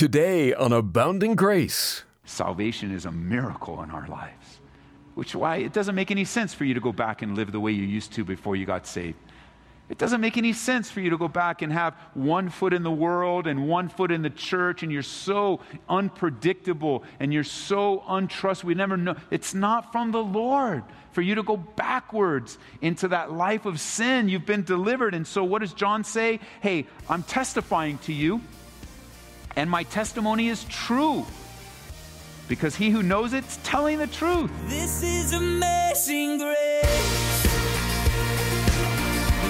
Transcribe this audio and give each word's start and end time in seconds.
Today 0.00 0.54
on 0.54 0.72
Abounding 0.72 1.34
Grace. 1.34 2.04
Salvation 2.24 2.90
is 2.90 3.04
a 3.04 3.12
miracle 3.12 3.82
in 3.82 3.90
our 3.90 4.08
lives, 4.08 4.60
which 5.14 5.34
why 5.34 5.56
it 5.56 5.74
doesn't 5.74 5.94
make 5.94 6.10
any 6.10 6.24
sense 6.24 6.54
for 6.54 6.64
you 6.64 6.72
to 6.72 6.80
go 6.80 6.90
back 6.90 7.20
and 7.20 7.36
live 7.36 7.52
the 7.52 7.60
way 7.60 7.72
you 7.72 7.82
used 7.82 8.14
to 8.14 8.24
before 8.24 8.56
you 8.56 8.64
got 8.64 8.86
saved. 8.86 9.18
It 9.90 9.98
doesn't 9.98 10.22
make 10.22 10.38
any 10.38 10.54
sense 10.54 10.90
for 10.90 11.00
you 11.00 11.10
to 11.10 11.18
go 11.18 11.28
back 11.28 11.60
and 11.60 11.70
have 11.70 11.94
one 12.14 12.48
foot 12.48 12.72
in 12.72 12.82
the 12.82 12.90
world 12.90 13.46
and 13.46 13.68
one 13.68 13.90
foot 13.90 14.10
in 14.10 14.22
the 14.22 14.30
church, 14.30 14.82
and 14.82 14.90
you're 14.90 15.02
so 15.02 15.60
unpredictable 15.86 17.04
and 17.18 17.30
you're 17.30 17.44
so 17.44 18.02
untrustworthy. 18.08 18.76
We 18.76 18.78
never 18.78 18.96
know. 18.96 19.16
It's 19.30 19.52
not 19.52 19.92
from 19.92 20.12
the 20.12 20.24
Lord 20.24 20.82
for 21.12 21.20
you 21.20 21.34
to 21.34 21.42
go 21.42 21.58
backwards 21.58 22.56
into 22.80 23.08
that 23.08 23.32
life 23.32 23.66
of 23.66 23.78
sin. 23.78 24.30
You've 24.30 24.46
been 24.46 24.62
delivered. 24.62 25.12
And 25.12 25.26
so, 25.26 25.44
what 25.44 25.58
does 25.58 25.74
John 25.74 26.04
say? 26.04 26.40
Hey, 26.62 26.86
I'm 27.10 27.22
testifying 27.22 27.98
to 27.98 28.14
you, 28.14 28.40
and 29.56 29.70
my 29.70 29.82
testimony 29.84 30.48
is 30.48 30.64
true. 30.64 31.26
Because 32.48 32.74
he 32.74 32.90
who 32.90 33.02
knows 33.02 33.32
it's 33.32 33.58
telling 33.62 33.98
the 33.98 34.06
truth. 34.08 34.50
This 34.66 35.02
is 35.02 35.32
amazing 35.32 36.38
grace. 36.38 37.42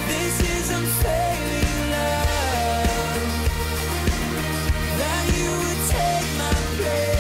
This 0.07 0.41
is 0.41 0.71
unfailing 0.71 1.91
love. 1.91 3.49
That 4.99 5.25
you 5.39 5.51
would 5.51 5.81
take 5.89 6.29
my 6.39 6.53
place. 6.77 7.20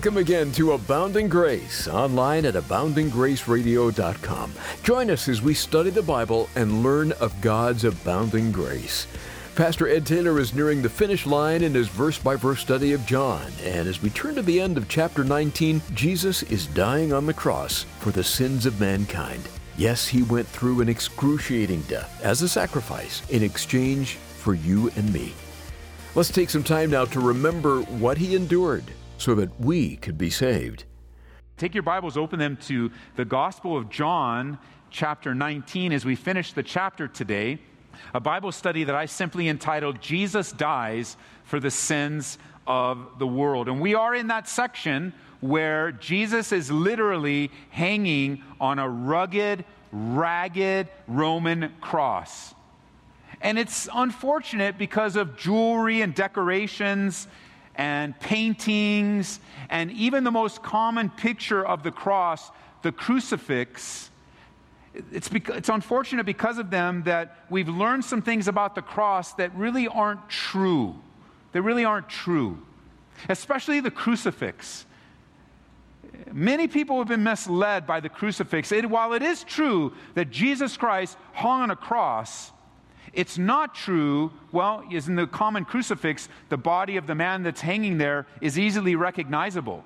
Welcome 0.00 0.16
again 0.16 0.50
to 0.52 0.72
Abounding 0.72 1.28
Grace, 1.28 1.86
online 1.86 2.46
at 2.46 2.54
aboundinggraceradio.com. 2.54 4.54
Join 4.82 5.10
us 5.10 5.28
as 5.28 5.42
we 5.42 5.52
study 5.52 5.90
the 5.90 6.00
Bible 6.00 6.48
and 6.56 6.82
learn 6.82 7.12
of 7.20 7.38
God's 7.42 7.84
abounding 7.84 8.50
grace. 8.50 9.06
Pastor 9.56 9.86
Ed 9.86 10.06
Taylor 10.06 10.40
is 10.40 10.54
nearing 10.54 10.80
the 10.80 10.88
finish 10.88 11.26
line 11.26 11.62
in 11.62 11.74
his 11.74 11.88
verse 11.88 12.16
by 12.16 12.34
verse 12.34 12.60
study 12.60 12.94
of 12.94 13.04
John. 13.04 13.44
And 13.62 13.86
as 13.86 14.00
we 14.00 14.08
turn 14.08 14.36
to 14.36 14.42
the 14.42 14.58
end 14.58 14.78
of 14.78 14.88
chapter 14.88 15.22
19, 15.22 15.82
Jesus 15.92 16.44
is 16.44 16.66
dying 16.68 17.12
on 17.12 17.26
the 17.26 17.34
cross 17.34 17.82
for 17.98 18.10
the 18.10 18.24
sins 18.24 18.64
of 18.64 18.80
mankind. 18.80 19.46
Yes, 19.76 20.08
he 20.08 20.22
went 20.22 20.48
through 20.48 20.80
an 20.80 20.88
excruciating 20.88 21.82
death 21.82 22.24
as 22.24 22.40
a 22.40 22.48
sacrifice 22.48 23.20
in 23.28 23.42
exchange 23.42 24.14
for 24.14 24.54
you 24.54 24.90
and 24.96 25.12
me. 25.12 25.34
Let's 26.14 26.32
take 26.32 26.48
some 26.48 26.64
time 26.64 26.88
now 26.88 27.04
to 27.04 27.20
remember 27.20 27.82
what 27.82 28.16
he 28.16 28.34
endured 28.34 28.84
so 29.20 29.34
that 29.34 29.60
we 29.60 29.96
could 29.96 30.16
be 30.16 30.30
saved. 30.30 30.84
Take 31.58 31.74
your 31.74 31.82
Bibles, 31.82 32.16
open 32.16 32.38
them 32.38 32.56
to 32.62 32.90
the 33.16 33.24
Gospel 33.24 33.76
of 33.76 33.90
John, 33.90 34.58
chapter 34.88 35.34
19, 35.34 35.92
as 35.92 36.06
we 36.06 36.16
finish 36.16 36.54
the 36.54 36.62
chapter 36.62 37.06
today. 37.06 37.58
A 38.14 38.20
Bible 38.20 38.50
study 38.50 38.84
that 38.84 38.94
I 38.94 39.04
simply 39.04 39.48
entitled 39.48 40.00
Jesus 40.00 40.52
Dies 40.52 41.18
for 41.44 41.60
the 41.60 41.70
Sins 41.70 42.38
of 42.66 43.18
the 43.18 43.26
World. 43.26 43.68
And 43.68 43.78
we 43.78 43.94
are 43.94 44.14
in 44.14 44.28
that 44.28 44.48
section 44.48 45.12
where 45.40 45.92
Jesus 45.92 46.50
is 46.50 46.70
literally 46.70 47.50
hanging 47.68 48.42
on 48.58 48.78
a 48.78 48.88
rugged, 48.88 49.66
ragged 49.92 50.88
Roman 51.06 51.74
cross. 51.82 52.54
And 53.42 53.58
it's 53.58 53.86
unfortunate 53.92 54.78
because 54.78 55.16
of 55.16 55.36
jewelry 55.36 56.00
and 56.00 56.14
decorations 56.14 57.28
and 57.76 58.18
paintings, 58.20 59.40
and 59.68 59.90
even 59.92 60.24
the 60.24 60.30
most 60.30 60.62
common 60.62 61.10
picture 61.10 61.64
of 61.64 61.82
the 61.82 61.90
cross, 61.90 62.50
the 62.82 62.92
crucifix. 62.92 64.10
It's, 65.12 65.28
bec- 65.28 65.48
it's 65.50 65.68
unfortunate 65.68 66.26
because 66.26 66.58
of 66.58 66.70
them 66.70 67.04
that 67.04 67.44
we've 67.48 67.68
learned 67.68 68.04
some 68.04 68.22
things 68.22 68.48
about 68.48 68.74
the 68.74 68.82
cross 68.82 69.34
that 69.34 69.54
really 69.54 69.86
aren't 69.86 70.28
true. 70.28 70.96
They 71.52 71.60
really 71.60 71.84
aren't 71.84 72.08
true, 72.08 72.58
especially 73.28 73.80
the 73.80 73.90
crucifix. 73.90 74.86
Many 76.32 76.68
people 76.68 76.98
have 76.98 77.08
been 77.08 77.22
misled 77.22 77.86
by 77.86 78.00
the 78.00 78.08
crucifix. 78.08 78.72
It, 78.72 78.88
while 78.88 79.12
it 79.12 79.22
is 79.22 79.44
true 79.44 79.92
that 80.14 80.30
Jesus 80.30 80.76
Christ 80.76 81.16
hung 81.32 81.62
on 81.62 81.70
a 81.70 81.76
cross, 81.76 82.52
it's 83.12 83.38
not 83.38 83.74
true, 83.74 84.32
well, 84.52 84.84
is 84.90 85.08
in 85.08 85.16
the 85.16 85.26
common 85.26 85.64
crucifix, 85.64 86.28
the 86.48 86.56
body 86.56 86.96
of 86.96 87.06
the 87.06 87.14
man 87.14 87.42
that's 87.42 87.60
hanging 87.60 87.98
there 87.98 88.26
is 88.40 88.58
easily 88.58 88.94
recognizable. 88.94 89.84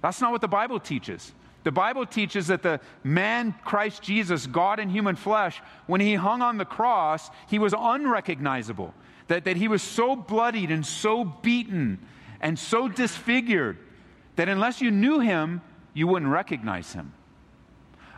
That's 0.00 0.20
not 0.20 0.32
what 0.32 0.40
the 0.40 0.48
Bible 0.48 0.80
teaches. 0.80 1.32
The 1.64 1.72
Bible 1.72 2.04
teaches 2.04 2.46
that 2.48 2.62
the 2.62 2.80
man, 3.02 3.54
Christ 3.64 4.02
Jesus, 4.02 4.46
God 4.46 4.78
in 4.78 4.90
human 4.90 5.16
flesh, 5.16 5.62
when 5.86 6.00
he 6.00 6.14
hung 6.14 6.42
on 6.42 6.58
the 6.58 6.64
cross, 6.64 7.30
he 7.48 7.58
was 7.58 7.74
unrecognizable. 7.76 8.94
That, 9.28 9.44
that 9.44 9.56
he 9.56 9.68
was 9.68 9.82
so 9.82 10.14
bloodied 10.14 10.70
and 10.70 10.84
so 10.84 11.24
beaten 11.24 11.98
and 12.42 12.58
so 12.58 12.88
disfigured 12.88 13.78
that 14.36 14.50
unless 14.50 14.82
you 14.82 14.90
knew 14.90 15.20
him, 15.20 15.62
you 15.94 16.06
wouldn't 16.06 16.30
recognize 16.30 16.92
him. 16.92 17.14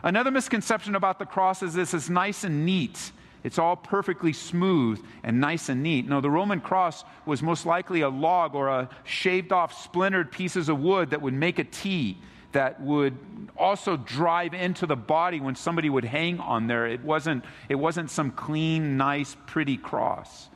Another 0.03 0.31
misconception 0.31 0.95
about 0.95 1.17
the 1.19 1.25
cross 1.25 1.63
is 1.63 1.73
this 1.73 1.93
it's 1.93 2.09
nice 2.09 2.43
and 2.43 2.65
neat. 2.65 3.11
It's 3.43 3.59
all 3.59 3.75
perfectly 3.75 4.33
smooth 4.33 5.03
and 5.23 5.39
nice 5.39 5.69
and 5.69 5.83
neat. 5.83 6.07
No, 6.07 6.21
the 6.21 6.29
Roman 6.29 6.59
cross 6.59 7.05
was 7.25 7.41
most 7.41 7.65
likely 7.65 8.01
a 8.01 8.09
log 8.09 8.55
or 8.55 8.67
a 8.67 8.89
shaved 9.03 9.51
off, 9.51 9.81
splintered 9.83 10.31
pieces 10.31 10.69
of 10.69 10.79
wood 10.79 11.11
that 11.11 11.21
would 11.21 11.33
make 11.33 11.59
a 11.59 11.63
T 11.63 12.17
that 12.51 12.81
would 12.81 13.17
also 13.57 13.97
drive 13.97 14.53
into 14.53 14.85
the 14.85 14.95
body 14.95 15.39
when 15.39 15.55
somebody 15.55 15.89
would 15.89 16.05
hang 16.05 16.39
on 16.39 16.67
there. 16.67 16.87
It 16.87 17.03
wasn't, 17.03 17.45
it 17.69 17.75
wasn't 17.75 18.09
some 18.09 18.31
clean, 18.31 18.97
nice, 18.97 19.35
pretty 19.45 19.77
cross. 19.77 20.49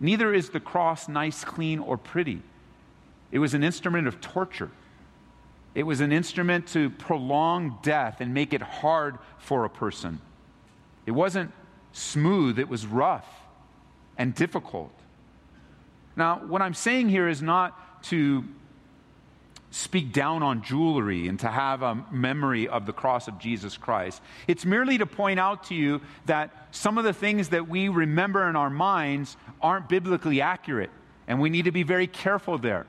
Neither 0.00 0.34
is 0.34 0.50
the 0.50 0.60
cross 0.60 1.08
nice, 1.08 1.44
clean, 1.44 1.78
or 1.78 1.96
pretty. 1.96 2.42
It 3.30 3.38
was 3.38 3.54
an 3.54 3.62
instrument 3.64 4.06
of 4.08 4.20
torture. 4.20 4.70
It 5.74 5.84
was 5.84 6.00
an 6.00 6.12
instrument 6.12 6.66
to 6.68 6.90
prolong 6.90 7.78
death 7.82 8.20
and 8.20 8.34
make 8.34 8.52
it 8.52 8.60
hard 8.60 9.18
for 9.38 9.64
a 9.64 9.70
person. 9.70 10.20
It 11.06 11.12
wasn't 11.12 11.52
smooth, 11.92 12.58
it 12.58 12.68
was 12.68 12.86
rough 12.86 13.26
and 14.18 14.34
difficult. 14.34 14.92
Now, 16.16 16.40
what 16.46 16.62
I'm 16.62 16.74
saying 16.74 17.08
here 17.08 17.28
is 17.28 17.40
not 17.40 18.02
to 18.04 18.44
speak 19.70 20.12
down 20.12 20.42
on 20.42 20.62
jewelry 20.62 21.28
and 21.28 21.40
to 21.40 21.48
have 21.48 21.82
a 21.82 21.94
memory 22.10 22.68
of 22.68 22.84
the 22.84 22.92
cross 22.92 23.26
of 23.26 23.38
Jesus 23.38 23.78
Christ. 23.78 24.20
It's 24.46 24.66
merely 24.66 24.98
to 24.98 25.06
point 25.06 25.40
out 25.40 25.64
to 25.64 25.74
you 25.74 26.02
that 26.26 26.68
some 26.72 26.98
of 26.98 27.04
the 27.04 27.14
things 27.14 27.48
that 27.48 27.68
we 27.68 27.88
remember 27.88 28.46
in 28.48 28.54
our 28.54 28.68
minds 28.68 29.36
aren't 29.62 29.88
biblically 29.88 30.42
accurate, 30.42 30.90
and 31.26 31.40
we 31.40 31.48
need 31.48 31.64
to 31.64 31.72
be 31.72 31.84
very 31.84 32.06
careful 32.06 32.58
there. 32.58 32.86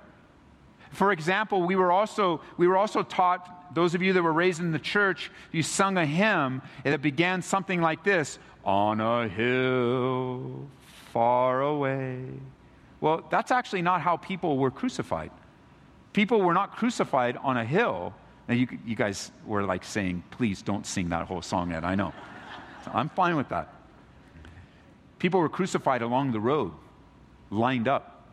For 0.92 1.14
example, 1.14 1.64
we 1.64 1.78
were 1.78 1.92
also, 1.92 2.42
we 2.58 2.68
were 2.68 2.78
also 2.78 3.02
taught, 3.02 3.63
those 3.74 3.96
of 3.96 4.02
you 4.02 4.14
that 4.14 4.24
were 4.24 4.34
raised 4.34 4.60
in 4.60 4.72
the 4.72 4.80
church, 4.80 5.32
you 5.52 5.64
sung 5.64 5.98
a 5.98 6.06
hymn 6.06 6.62
that 6.84 7.02
began 7.02 7.42
something 7.42 7.82
like 7.82 8.04
this 8.04 8.40
On 8.64 9.00
a 9.00 9.28
hill 9.28 10.68
far 11.12 11.62
away. 11.62 12.26
Well, 13.02 13.28
that's 13.30 13.52
actually 13.52 13.82
not 13.82 14.02
how 14.02 14.18
people 14.18 14.58
were 14.58 14.72
crucified. 14.72 15.32
People 16.14 16.42
were 16.42 16.54
not 16.54 16.76
crucified 16.76 17.38
on 17.38 17.58
a 17.58 17.66
hill. 17.66 18.14
Now, 18.48 18.56
you, 18.56 18.68
you 18.86 18.96
guys 18.96 19.32
were 19.46 19.64
like 19.64 19.84
saying, 19.84 20.24
please 20.32 20.62
don't 20.62 20.86
sing 20.86 21.10
that 21.10 21.28
whole 21.28 21.42
song 21.42 21.72
yet. 21.72 21.84
I 21.84 21.96
know. 21.96 22.14
So 22.86 22.92
I'm 22.94 23.10
fine 23.10 23.36
with 23.36 23.50
that. 23.50 23.74
People 25.20 25.40
were 25.40 25.50
crucified 25.50 26.02
along 26.02 26.32
the 26.32 26.40
road, 26.40 26.74
lined 27.50 27.88
up. 27.88 28.26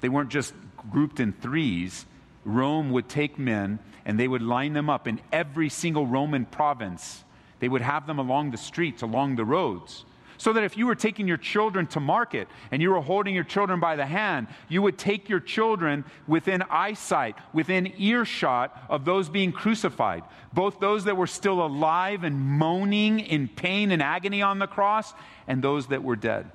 They 0.00 0.08
weren't 0.08 0.30
just 0.30 0.54
grouped 0.90 1.18
in 1.20 1.32
threes. 1.32 2.06
Rome 2.46 2.92
would 2.92 3.08
take 3.08 3.38
men 3.38 3.80
and 4.06 4.18
they 4.18 4.28
would 4.28 4.40
line 4.40 4.72
them 4.72 4.88
up 4.88 5.08
in 5.08 5.20
every 5.32 5.68
single 5.68 6.06
Roman 6.06 6.46
province. 6.46 7.24
They 7.58 7.68
would 7.68 7.82
have 7.82 8.06
them 8.06 8.20
along 8.20 8.52
the 8.52 8.56
streets, 8.56 9.02
along 9.02 9.34
the 9.34 9.44
roads. 9.44 10.04
So 10.38 10.52
that 10.52 10.62
if 10.62 10.76
you 10.76 10.86
were 10.86 10.94
taking 10.94 11.26
your 11.26 11.38
children 11.38 11.86
to 11.88 12.00
market 12.00 12.46
and 12.70 12.80
you 12.80 12.90
were 12.90 13.00
holding 13.00 13.34
your 13.34 13.42
children 13.42 13.80
by 13.80 13.96
the 13.96 14.06
hand, 14.06 14.46
you 14.68 14.80
would 14.82 14.96
take 14.96 15.28
your 15.28 15.40
children 15.40 16.04
within 16.28 16.62
eyesight, 16.70 17.36
within 17.52 17.92
earshot 17.98 18.84
of 18.88 19.04
those 19.04 19.28
being 19.28 19.50
crucified, 19.50 20.22
both 20.52 20.78
those 20.78 21.04
that 21.04 21.16
were 21.16 21.26
still 21.26 21.64
alive 21.64 22.22
and 22.22 22.38
moaning 22.38 23.18
in 23.18 23.48
pain 23.48 23.90
and 23.90 24.02
agony 24.02 24.42
on 24.42 24.58
the 24.58 24.66
cross, 24.66 25.14
and 25.48 25.62
those 25.62 25.86
that 25.88 26.04
were 26.04 26.16
dead. 26.16 26.50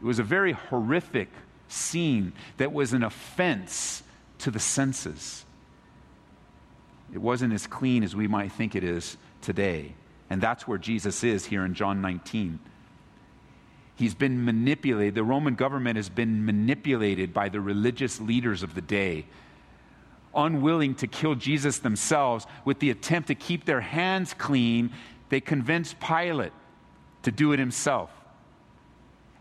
It 0.00 0.04
was 0.04 0.20
a 0.20 0.24
very 0.24 0.52
horrific 0.52 1.28
scene 1.72 2.32
that 2.58 2.72
was 2.72 2.92
an 2.92 3.02
offense 3.02 4.02
to 4.38 4.50
the 4.50 4.60
senses. 4.60 5.44
It 7.12 7.18
wasn't 7.18 7.52
as 7.52 7.66
clean 7.66 8.02
as 8.02 8.16
we 8.16 8.26
might 8.26 8.52
think 8.52 8.74
it 8.74 8.84
is 8.84 9.16
today. 9.40 9.94
And 10.30 10.40
that's 10.40 10.66
where 10.66 10.78
Jesus 10.78 11.22
is 11.24 11.44
here 11.44 11.64
in 11.64 11.74
John 11.74 12.00
19. 12.00 12.58
He's 13.96 14.14
been 14.14 14.44
manipulated. 14.44 15.14
The 15.14 15.24
Roman 15.24 15.54
government 15.54 15.96
has 15.96 16.08
been 16.08 16.44
manipulated 16.44 17.34
by 17.34 17.50
the 17.50 17.60
religious 17.60 18.20
leaders 18.20 18.62
of 18.62 18.74
the 18.74 18.80
day, 18.80 19.26
unwilling 20.34 20.94
to 20.96 21.06
kill 21.06 21.34
Jesus 21.34 21.78
themselves 21.78 22.46
with 22.64 22.78
the 22.78 22.90
attempt 22.90 23.28
to 23.28 23.34
keep 23.34 23.64
their 23.66 23.82
hands 23.82 24.34
clean. 24.34 24.90
They 25.28 25.40
convinced 25.40 26.00
Pilate 26.00 26.52
to 27.22 27.30
do 27.30 27.52
it 27.52 27.58
himself. 27.58 28.10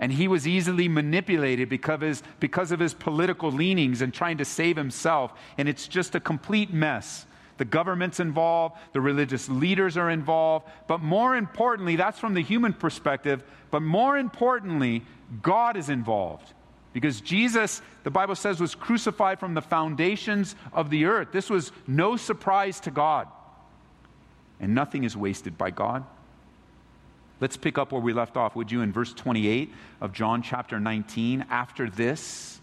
And 0.01 0.11
he 0.11 0.27
was 0.27 0.47
easily 0.47 0.87
manipulated 0.87 1.69
because 1.69 1.93
of, 1.93 2.01
his, 2.01 2.23
because 2.39 2.71
of 2.71 2.79
his 2.79 2.93
political 2.93 3.51
leanings 3.51 4.01
and 4.01 4.11
trying 4.11 4.39
to 4.39 4.45
save 4.45 4.75
himself. 4.75 5.31
And 5.59 5.69
it's 5.69 5.87
just 5.87 6.15
a 6.15 6.19
complete 6.19 6.73
mess. 6.73 7.27
The 7.57 7.65
government's 7.65 8.19
involved, 8.19 8.77
the 8.93 9.01
religious 9.01 9.47
leaders 9.47 9.95
are 9.95 10.09
involved, 10.09 10.67
but 10.87 11.01
more 11.01 11.35
importantly, 11.35 11.95
that's 11.95 12.17
from 12.17 12.33
the 12.33 12.41
human 12.41 12.73
perspective, 12.73 13.43
but 13.69 13.83
more 13.83 14.17
importantly, 14.17 15.03
God 15.43 15.77
is 15.77 15.87
involved. 15.89 16.51
Because 16.93 17.21
Jesus, 17.21 17.83
the 18.03 18.09
Bible 18.09 18.33
says, 18.33 18.59
was 18.59 18.73
crucified 18.73 19.39
from 19.39 19.53
the 19.53 19.61
foundations 19.61 20.55
of 20.73 20.89
the 20.89 21.05
earth. 21.05 21.27
This 21.31 21.51
was 21.51 21.71
no 21.85 22.17
surprise 22.17 22.79
to 22.81 22.91
God. 22.91 23.27
And 24.59 24.73
nothing 24.73 25.03
is 25.03 25.15
wasted 25.15 25.55
by 25.55 25.69
God. 25.69 26.03
Let's 27.41 27.57
pick 27.57 27.79
up 27.79 27.91
where 27.91 28.01
we 28.01 28.13
left 28.13 28.37
off, 28.37 28.55
would 28.55 28.71
you, 28.71 28.81
in 28.81 28.93
verse 28.93 29.13
28 29.13 29.73
of 29.99 30.13
John 30.13 30.43
chapter 30.43 30.79
19. 30.79 31.47
After 31.49 31.89
this, 31.89 32.61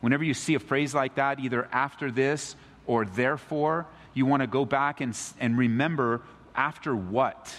whenever 0.00 0.22
you 0.22 0.34
see 0.34 0.54
a 0.54 0.60
phrase 0.60 0.94
like 0.94 1.16
that, 1.16 1.40
either 1.40 1.68
after 1.72 2.12
this 2.12 2.54
or 2.86 3.04
therefore, 3.04 3.86
you 4.14 4.24
want 4.24 4.42
to 4.42 4.46
go 4.46 4.64
back 4.64 5.00
and, 5.00 5.18
and 5.40 5.58
remember 5.58 6.22
after 6.54 6.94
what? 6.94 7.52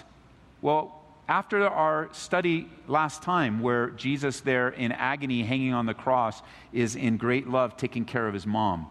Well, 0.62 1.04
after 1.28 1.68
our 1.68 2.07
study 2.13 2.69
last 2.88 3.22
time, 3.22 3.60
where 3.60 3.90
Jesus, 3.90 4.40
there 4.40 4.69
in 4.69 4.94
agony, 4.94 5.44
hanging 5.44 5.74
on 5.74 5.86
the 5.86 5.94
cross, 5.94 6.42
is 6.72 6.96
in 6.96 7.18
great 7.18 7.50
love 7.50 7.75
taking 7.75 8.06
care 8.06 8.28
of 8.30 8.34
his 8.34 8.48
mom 8.48 8.88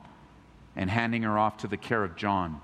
and 0.77 0.91
handing 0.91 1.23
her 1.23 1.39
off 1.39 1.59
to 1.59 1.69
the 1.69 1.79
care 1.79 2.05
of 2.05 2.15
John. 2.15 2.61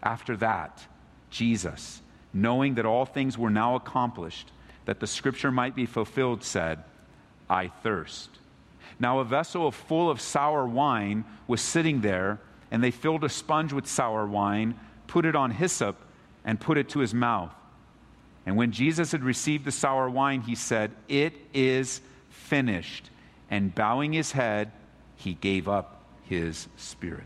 After 0.00 0.36
that, 0.36 0.86
Jesus, 1.30 2.02
knowing 2.34 2.74
that 2.74 2.84
all 2.84 3.06
things 3.06 3.38
were 3.38 3.50
now 3.50 3.76
accomplished, 3.76 4.50
that 4.84 5.00
the 5.00 5.06
scripture 5.06 5.50
might 5.50 5.74
be 5.74 5.86
fulfilled, 5.86 6.42
said, 6.42 6.82
I 7.48 7.68
thirst. 7.68 8.30
Now, 8.98 9.20
a 9.20 9.24
vessel 9.24 9.70
full 9.70 10.10
of 10.10 10.20
sour 10.20 10.66
wine 10.66 11.24
was 11.46 11.60
sitting 11.60 12.00
there 12.00 12.40
and 12.70 12.82
they 12.82 12.90
filled 12.90 13.24
a 13.24 13.28
sponge 13.28 13.72
with 13.72 13.86
sour 13.86 14.26
wine, 14.26 14.74
put 15.06 15.24
it 15.24 15.36
on 15.36 15.52
hyssop, 15.52 15.96
and 16.44 16.60
put 16.60 16.76
it 16.76 16.88
to 16.90 16.98
his 16.98 17.14
mouth. 17.14 17.54
And 18.46 18.56
when 18.56 18.72
Jesus 18.72 19.12
had 19.12 19.22
received 19.22 19.64
the 19.64 19.72
sour 19.72 20.10
wine, 20.10 20.40
he 20.42 20.54
said, 20.54 20.90
It 21.08 21.34
is 21.54 22.00
finished. 22.30 23.10
And 23.50 23.74
bowing 23.74 24.12
his 24.12 24.32
head, 24.32 24.72
he 25.16 25.34
gave 25.34 25.68
up 25.68 26.02
his 26.24 26.68
spirit. 26.76 27.24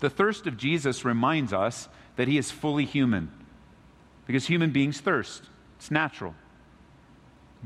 The 0.00 0.10
thirst 0.10 0.46
of 0.46 0.56
Jesus 0.56 1.04
reminds 1.04 1.52
us 1.52 1.88
that 2.16 2.28
he 2.28 2.38
is 2.38 2.50
fully 2.50 2.86
human, 2.86 3.30
because 4.30 4.46
human 4.46 4.70
beings 4.70 5.00
thirst. 5.00 5.42
It's 5.76 5.90
natural. 5.90 6.36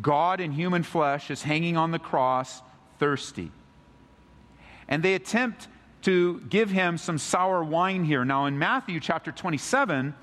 God 0.00 0.40
in 0.40 0.50
human 0.50 0.82
flesh 0.82 1.30
is 1.30 1.42
hanging 1.42 1.76
on 1.76 1.90
the 1.90 1.98
cross, 1.98 2.62
thirsty. 2.98 3.50
And 4.88 5.02
they 5.02 5.12
attempt 5.14 5.68
to 6.04 6.40
give 6.48 6.70
him 6.70 6.96
some 6.96 7.18
sour 7.18 7.62
wine 7.62 8.02
here. 8.02 8.24
Now, 8.24 8.46
in 8.46 8.58
Matthew 8.58 8.98
chapter 8.98 9.30
27, 9.30 10.14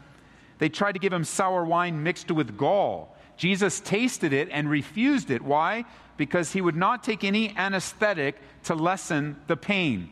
they 0.58 0.68
tried 0.68 0.94
to 0.94 1.00
give 1.00 1.14
him 1.14 1.24
sour 1.24 1.64
wine 1.64 2.02
mixed 2.02 2.32
with 2.32 2.58
gall. 2.58 3.16
Jesus 3.38 3.80
tasted 3.80 4.34
it 4.34 4.50
and 4.52 4.68
refused 4.68 5.30
it. 5.30 5.44
Why? 5.44 5.86
Because 6.18 6.54
he 6.54 6.62
would 6.62 6.76
not 6.76 7.04
take 7.04 7.24
any 7.24 7.56
anesthetic 7.56 8.40
to 8.64 8.74
lessen 8.74 9.40
the 9.46 9.58
pain. 9.58 10.10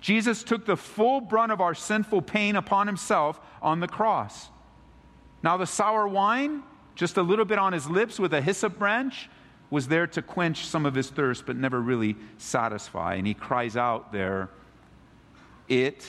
Jesus 0.00 0.42
took 0.42 0.64
the 0.64 0.78
full 0.78 1.20
brunt 1.20 1.52
of 1.52 1.60
our 1.60 1.74
sinful 1.74 2.22
pain 2.22 2.56
upon 2.56 2.86
himself 2.86 3.38
on 3.60 3.80
the 3.80 3.88
cross. 3.88 4.48
Now, 5.42 5.56
the 5.56 5.66
sour 5.66 6.08
wine, 6.08 6.62
just 6.94 7.16
a 7.16 7.22
little 7.22 7.44
bit 7.44 7.58
on 7.58 7.72
his 7.72 7.88
lips 7.88 8.18
with 8.18 8.34
a 8.34 8.40
hyssop 8.40 8.78
branch, 8.78 9.28
was 9.70 9.88
there 9.88 10.06
to 10.06 10.22
quench 10.22 10.66
some 10.66 10.86
of 10.86 10.94
his 10.94 11.10
thirst, 11.10 11.44
but 11.46 11.56
never 11.56 11.80
really 11.80 12.16
satisfy. 12.38 13.14
And 13.14 13.26
he 13.26 13.34
cries 13.34 13.76
out 13.76 14.12
there, 14.12 14.48
it 15.68 16.06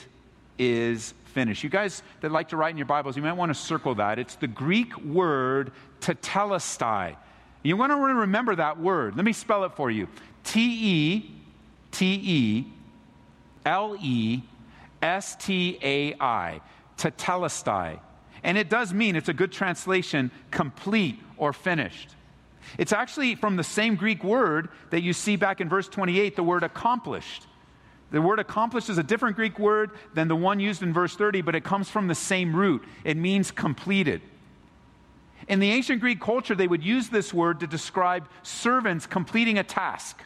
is 0.58 1.14
finished. 1.26 1.64
You 1.64 1.70
guys 1.70 2.02
that 2.22 2.32
like 2.32 2.50
to 2.50 2.58
write 2.58 2.72
in 2.72 2.78
your 2.78 2.86
Bibles, 2.86 3.16
you 3.16 3.22
might 3.22 3.34
want 3.34 3.50
to 3.50 3.56
circle 3.56 3.96
that. 3.96 4.20
It's 4.20 4.36
the 4.36 4.48
Greek 4.48 4.98
word 5.04 5.72
tetelestai. 6.02 7.16
You 7.64 7.78
want 7.78 7.92
to 7.92 7.98
remember 7.98 8.56
that 8.56 8.80
word. 8.80 9.16
Let 9.16 9.26
me 9.26 9.34
spell 9.34 9.64
it 9.66 9.74
for 9.74 9.92
you 9.92 10.08
T 10.44 10.62
E 10.62 11.32
T 11.92 12.22
E 12.24 12.68
L 13.66 13.96
E 14.02 14.42
S 15.02 15.36
T 15.36 15.78
A 15.82 16.16
I. 16.20 16.62
Tetelestai. 16.98 18.00
And 18.44 18.58
it 18.58 18.70
does 18.70 18.94
mean, 18.94 19.16
it's 19.16 19.30
a 19.30 19.34
good 19.34 19.52
translation, 19.52 20.32
complete 20.52 21.20
or 21.38 21.54
finished. 21.54 22.16
It's 22.78 22.94
actually 22.94 23.36
from 23.36 23.56
the 23.56 23.64
same 23.64 23.96
Greek 23.96 24.24
word 24.24 24.70
that 24.92 25.02
you 25.02 25.14
see 25.14 25.36
back 25.36 25.62
in 25.62 25.70
verse 25.70 25.88
28, 25.88 26.36
the 26.36 26.44
word 26.44 26.64
accomplished. 26.64 27.48
The 28.12 28.22
word 28.22 28.40
accomplished 28.40 28.90
is 28.90 28.98
a 28.98 29.04
different 29.04 29.36
Greek 29.36 29.60
word 29.60 29.92
than 30.14 30.28
the 30.28 30.36
one 30.36 30.60
used 30.60 30.82
in 30.82 30.94
verse 30.94 31.16
30, 31.16 31.42
but 31.42 31.56
it 31.56 31.64
comes 31.64 31.90
from 31.90 32.08
the 32.08 32.16
same 32.16 32.56
root. 32.56 32.84
It 33.04 33.18
means 33.18 33.52
completed. 33.52 34.22
In 35.48 35.60
the 35.60 35.72
ancient 35.72 36.02
Greek 36.02 36.20
culture, 36.20 36.56
they 36.56 36.68
would 36.68 36.84
use 36.84 37.10
this 37.10 37.34
word 37.34 37.60
to 37.62 37.68
describe 37.68 38.28
servants 38.44 39.06
completing 39.06 39.58
a 39.58 39.64
task. 39.64 40.22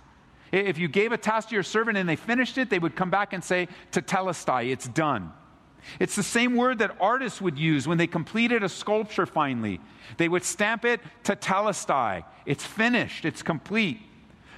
If 0.52 0.78
you 0.78 0.88
gave 0.88 1.12
a 1.12 1.18
task 1.18 1.50
to 1.50 1.56
your 1.56 1.64
servant 1.64 1.98
and 1.98 2.08
they 2.08 2.16
finished 2.16 2.58
it, 2.58 2.70
they 2.70 2.80
would 2.80 2.96
come 2.96 3.10
back 3.10 3.34
and 3.34 3.44
say, 3.44 3.68
tetelestai, 3.92 4.72
it's 4.72 4.88
done. 4.88 5.32
It's 6.00 6.16
the 6.16 6.24
same 6.24 6.56
word 6.56 6.80
that 6.80 6.96
artists 7.00 7.42
would 7.42 7.58
use 7.58 7.88
when 7.88 7.98
they 7.98 8.08
completed 8.08 8.64
a 8.64 8.70
sculpture 8.70 9.26
finally. 9.26 9.80
They 10.18 10.30
would 10.30 10.44
stamp 10.44 10.86
it 10.86 11.02
tetelestai, 11.24 12.24
it's 12.46 12.66
finished, 12.66 13.26
it's 13.26 13.42
complete. 13.42 14.02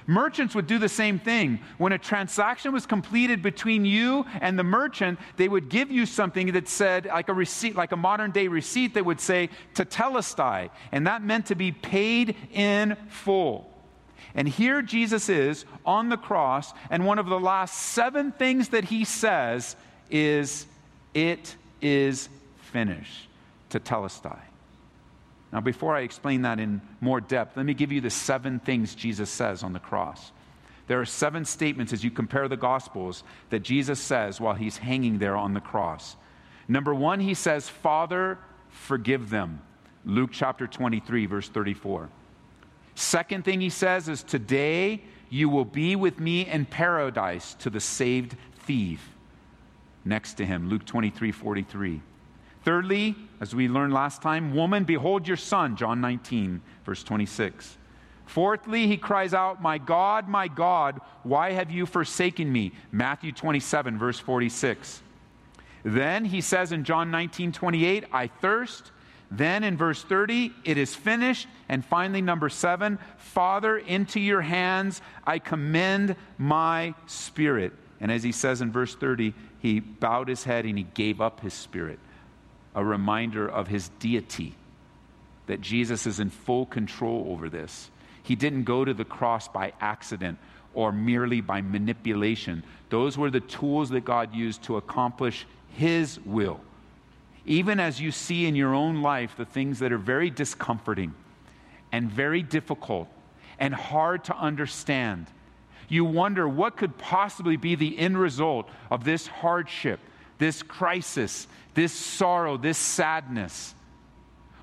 Merchants 0.06 0.54
would 0.54 0.68
do 0.68 0.78
the 0.78 0.88
same 0.88 1.18
thing. 1.18 1.58
When 1.78 1.92
a 1.92 1.98
transaction 1.98 2.72
was 2.72 2.86
completed 2.86 3.42
between 3.42 3.84
you 3.84 4.24
and 4.40 4.56
the 4.56 4.62
merchant, 4.62 5.18
they 5.36 5.48
would 5.48 5.68
give 5.68 5.90
you 5.90 6.06
something 6.06 6.52
that 6.52 6.68
said, 6.68 7.06
like 7.06 7.28
a 7.28 7.34
receipt, 7.34 7.74
like 7.74 7.90
a 7.90 7.96
modern 7.96 8.30
day 8.30 8.46
receipt 8.46 8.94
that 8.94 9.04
would 9.04 9.20
say 9.20 9.50
tetelestai, 9.74 10.70
and 10.92 11.06
that 11.08 11.22
meant 11.24 11.46
to 11.46 11.56
be 11.56 11.72
paid 11.72 12.36
in 12.52 12.96
full. 13.08 13.72
And 14.34 14.46
here 14.46 14.80
Jesus 14.80 15.28
is 15.28 15.64
on 15.84 16.08
the 16.08 16.16
cross, 16.16 16.72
and 16.90 17.04
one 17.04 17.18
of 17.18 17.26
the 17.26 17.40
last 17.40 17.74
seven 17.76 18.30
things 18.30 18.68
that 18.68 18.84
he 18.84 19.04
says 19.04 19.74
is, 20.10 20.66
It 21.16 21.56
is 21.80 22.28
finished. 22.58 23.28
Tetelestai. 23.70 24.38
Now, 25.50 25.60
before 25.62 25.96
I 25.96 26.00
explain 26.00 26.42
that 26.42 26.60
in 26.60 26.82
more 27.00 27.22
depth, 27.22 27.56
let 27.56 27.64
me 27.64 27.72
give 27.72 27.90
you 27.90 28.02
the 28.02 28.10
seven 28.10 28.60
things 28.60 28.94
Jesus 28.94 29.30
says 29.30 29.62
on 29.62 29.72
the 29.72 29.78
cross. 29.78 30.30
There 30.88 31.00
are 31.00 31.06
seven 31.06 31.46
statements 31.46 31.94
as 31.94 32.04
you 32.04 32.10
compare 32.10 32.48
the 32.48 32.56
Gospels 32.58 33.24
that 33.48 33.60
Jesus 33.60 33.98
says 33.98 34.42
while 34.42 34.54
he's 34.54 34.76
hanging 34.76 35.18
there 35.18 35.36
on 35.36 35.54
the 35.54 35.60
cross. 35.60 36.16
Number 36.68 36.94
one, 36.94 37.20
he 37.20 37.32
says, 37.32 37.66
Father, 37.66 38.38
forgive 38.68 39.30
them. 39.30 39.62
Luke 40.04 40.30
chapter 40.34 40.66
23, 40.66 41.24
verse 41.24 41.48
34. 41.48 42.10
Second 42.94 43.42
thing 43.42 43.62
he 43.62 43.70
says 43.70 44.10
is, 44.10 44.22
Today 44.22 45.00
you 45.30 45.48
will 45.48 45.64
be 45.64 45.96
with 45.96 46.20
me 46.20 46.46
in 46.46 46.66
paradise 46.66 47.54
to 47.54 47.70
the 47.70 47.80
saved 47.80 48.36
thief. 48.66 49.15
Next 50.06 50.34
to 50.34 50.46
him, 50.46 50.70
Luke 50.70 50.86
23, 50.86 51.32
43. 51.32 52.00
Thirdly, 52.64 53.16
as 53.40 53.56
we 53.56 53.68
learned 53.68 53.92
last 53.92 54.22
time, 54.22 54.54
woman, 54.54 54.84
behold 54.84 55.26
your 55.26 55.36
son, 55.36 55.76
John 55.76 56.00
19, 56.00 56.62
verse 56.84 57.02
26. 57.02 57.76
Fourthly, 58.26 58.86
he 58.86 58.96
cries 58.96 59.34
out, 59.34 59.60
My 59.60 59.78
God, 59.78 60.28
my 60.28 60.46
God, 60.46 61.00
why 61.24 61.52
have 61.52 61.72
you 61.72 61.86
forsaken 61.86 62.50
me? 62.50 62.72
Matthew 62.92 63.32
27, 63.32 63.98
verse 63.98 64.20
46. 64.20 65.02
Then 65.82 66.24
he 66.24 66.40
says 66.40 66.70
in 66.70 66.84
John 66.84 67.10
19, 67.10 67.50
28, 67.50 68.04
I 68.12 68.28
thirst. 68.28 68.92
Then 69.32 69.64
in 69.64 69.76
verse 69.76 70.04
30, 70.04 70.52
it 70.64 70.78
is 70.78 70.94
finished. 70.94 71.48
And 71.68 71.84
finally, 71.84 72.22
number 72.22 72.48
seven, 72.48 73.00
Father, 73.18 73.78
into 73.78 74.20
your 74.20 74.40
hands 74.40 75.02
I 75.26 75.40
commend 75.40 76.14
my 76.38 76.94
spirit. 77.06 77.72
And 78.00 78.12
as 78.12 78.22
he 78.22 78.32
says 78.32 78.60
in 78.60 78.70
verse 78.70 78.94
30, 78.94 79.34
he 79.66 79.80
bowed 79.80 80.28
his 80.28 80.44
head 80.44 80.64
and 80.64 80.78
he 80.78 80.84
gave 80.94 81.20
up 81.20 81.40
his 81.40 81.54
spirit 81.54 81.98
a 82.74 82.84
reminder 82.84 83.48
of 83.48 83.68
his 83.68 83.88
deity, 84.00 84.54
that 85.46 85.60
Jesus 85.60 86.06
is 86.06 86.20
in 86.20 86.28
full 86.30 86.66
control 86.66 87.26
over 87.30 87.48
this. 87.48 87.90
He 88.22 88.34
didn't 88.34 88.64
go 88.64 88.84
to 88.84 88.92
the 88.92 89.04
cross 89.04 89.48
by 89.48 89.72
accident 89.80 90.38
or 90.74 90.92
merely 90.92 91.40
by 91.40 91.62
manipulation. 91.62 92.62
Those 92.90 93.16
were 93.16 93.30
the 93.30 93.40
tools 93.40 93.88
that 93.90 94.04
God 94.04 94.34
used 94.34 94.62
to 94.64 94.76
accomplish 94.76 95.46
his 95.70 96.20
will 96.24 96.60
even 97.46 97.78
as 97.78 98.00
you 98.00 98.10
see 98.10 98.46
in 98.46 98.56
your 98.56 98.74
own 98.74 99.02
life 99.02 99.36
the 99.36 99.44
things 99.44 99.78
that 99.78 99.92
are 99.92 99.98
very 99.98 100.28
discomforting 100.30 101.14
and 101.92 102.10
very 102.10 102.42
difficult 102.42 103.08
and 103.58 103.72
hard 103.72 104.24
to 104.24 104.36
understand. 104.36 105.26
You 105.88 106.04
wonder 106.04 106.48
what 106.48 106.76
could 106.76 106.98
possibly 106.98 107.56
be 107.56 107.74
the 107.74 107.98
end 107.98 108.18
result 108.18 108.68
of 108.90 109.04
this 109.04 109.26
hardship, 109.26 110.00
this 110.38 110.62
crisis, 110.62 111.46
this 111.74 111.92
sorrow, 111.92 112.56
this 112.56 112.78
sadness. 112.78 113.74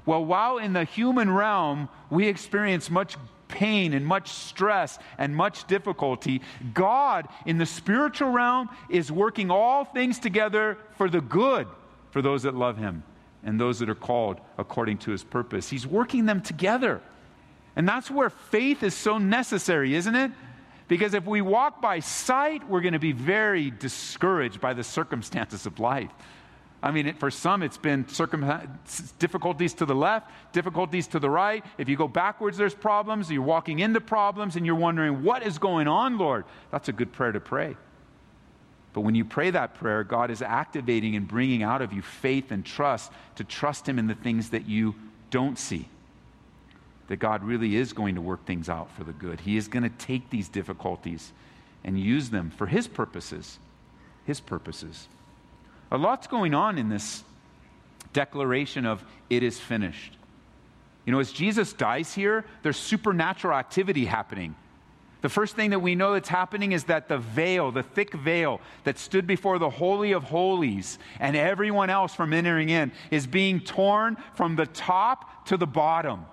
Well, 0.05 0.25
while 0.25 0.57
in 0.57 0.73
the 0.73 0.83
human 0.83 1.29
realm 1.29 1.87
we 2.09 2.27
experience 2.27 2.89
much 2.89 3.15
pain 3.47 3.93
and 3.93 4.05
much 4.05 4.29
stress 4.29 4.99
and 5.17 5.35
much 5.35 5.65
difficulty, 5.67 6.41
God 6.73 7.27
in 7.45 7.57
the 7.57 7.65
spiritual 7.65 8.31
realm 8.31 8.69
is 8.89 9.11
working 9.11 9.51
all 9.51 9.85
things 9.85 10.19
together 10.19 10.77
for 10.97 11.09
the 11.09 11.21
good 11.21 11.67
for 12.11 12.21
those 12.21 12.43
that 12.43 12.55
love 12.55 12.77
Him 12.77 13.03
and 13.43 13.59
those 13.59 13.79
that 13.79 13.89
are 13.89 13.95
called 13.95 14.39
according 14.57 14.97
to 14.99 15.11
His 15.11 15.23
purpose. 15.23 15.69
He's 15.69 15.87
working 15.87 16.25
them 16.25 16.41
together. 16.41 17.01
And 17.75 17.87
that's 17.87 18.11
where 18.11 18.29
faith 18.29 18.83
is 18.83 18.93
so 18.93 19.17
necessary, 19.17 19.95
isn't 19.95 20.15
it? 20.15 20.31
Because 20.87 21.13
if 21.13 21.25
we 21.25 21.41
walk 21.41 21.81
by 21.81 21.99
sight, 21.99 22.67
we're 22.69 22.81
going 22.81 22.93
to 22.93 22.99
be 22.99 23.13
very 23.13 23.71
discouraged 23.71 24.59
by 24.59 24.73
the 24.73 24.83
circumstances 24.83 25.65
of 25.65 25.79
life. 25.79 26.11
I 26.83 26.91
mean, 26.91 27.13
for 27.15 27.31
some, 27.31 27.63
it's 27.63 27.77
been 27.77 28.09
circum- 28.09 28.77
difficulties 29.17 29.73
to 29.75 29.85
the 29.85 29.95
left, 29.95 30.29
difficulties 30.51 31.07
to 31.07 31.19
the 31.19 31.29
right. 31.29 31.63
If 31.77 31.87
you 31.87 31.95
go 31.95 32.09
backwards, 32.09 32.57
there's 32.57 32.75
problems. 32.75 33.31
You're 33.31 33.41
walking 33.41 33.79
into 33.79 34.01
problems 34.01 34.57
and 34.57 34.65
you're 34.65 34.75
wondering, 34.75 35.23
what 35.23 35.43
is 35.43 35.57
going 35.57 35.87
on, 35.87 36.17
Lord? 36.17 36.43
That's 36.71 36.89
a 36.89 36.93
good 36.93 37.13
prayer 37.13 37.31
to 37.31 37.39
pray. 37.39 37.77
But 38.91 39.01
when 39.01 39.15
you 39.15 39.23
pray 39.23 39.49
that 39.49 39.75
prayer, 39.75 40.03
God 40.03 40.29
is 40.29 40.41
activating 40.41 41.15
and 41.15 41.25
bringing 41.25 41.63
out 41.63 41.81
of 41.81 41.93
you 41.93 42.01
faith 42.01 42.51
and 42.51 42.65
trust 42.65 43.13
to 43.35 43.45
trust 43.45 43.87
Him 43.87 43.97
in 43.97 44.07
the 44.07 44.15
things 44.15 44.49
that 44.49 44.67
you 44.67 44.93
don't 45.31 45.57
see. 45.57 45.87
That 47.07 47.17
God 47.17 47.43
really 47.43 47.75
is 47.75 47.93
going 47.93 48.15
to 48.15 48.21
work 48.21 48.45
things 48.45 48.69
out 48.69 48.89
for 48.95 49.03
the 49.03 49.11
good. 49.11 49.41
He 49.41 49.57
is 49.57 49.67
going 49.67 49.83
to 49.83 49.89
take 49.89 50.29
these 50.29 50.47
difficulties 50.47 51.33
and 51.83 51.99
use 51.99 52.29
them 52.29 52.49
for 52.49 52.65
His 52.65 52.87
purposes. 52.87 53.59
His 54.25 54.39
purposes. 54.39 55.07
A 55.91 55.97
lot's 55.97 56.27
going 56.27 56.53
on 56.53 56.77
in 56.77 56.89
this 56.89 57.23
declaration 58.13 58.85
of 58.85 59.03
it 59.29 59.43
is 59.43 59.59
finished. 59.59 60.17
You 61.05 61.11
know, 61.11 61.19
as 61.19 61.31
Jesus 61.31 61.73
dies 61.73 62.13
here, 62.13 62.45
there's 62.61 62.77
supernatural 62.77 63.57
activity 63.57 64.05
happening. 64.05 64.55
The 65.21 65.29
first 65.29 65.55
thing 65.55 65.69
that 65.69 65.79
we 65.79 65.95
know 65.95 66.13
that's 66.13 66.29
happening 66.29 66.73
is 66.73 66.85
that 66.85 67.07
the 67.07 67.17
veil, 67.17 67.71
the 67.71 67.83
thick 67.83 68.13
veil 68.13 68.59
that 68.83 68.99
stood 68.99 69.25
before 69.25 69.57
the 69.57 69.69
Holy 69.69 70.11
of 70.11 70.23
Holies 70.23 70.99
and 71.19 71.35
everyone 71.35 71.89
else 71.89 72.13
from 72.13 72.33
entering 72.33 72.69
in, 72.69 72.91
is 73.09 73.25
being 73.25 73.61
torn 73.61 74.17
from 74.35 74.55
the 74.57 74.65
top 74.65 75.45
to 75.45 75.55
the 75.55 75.67
bottom. 75.67 76.25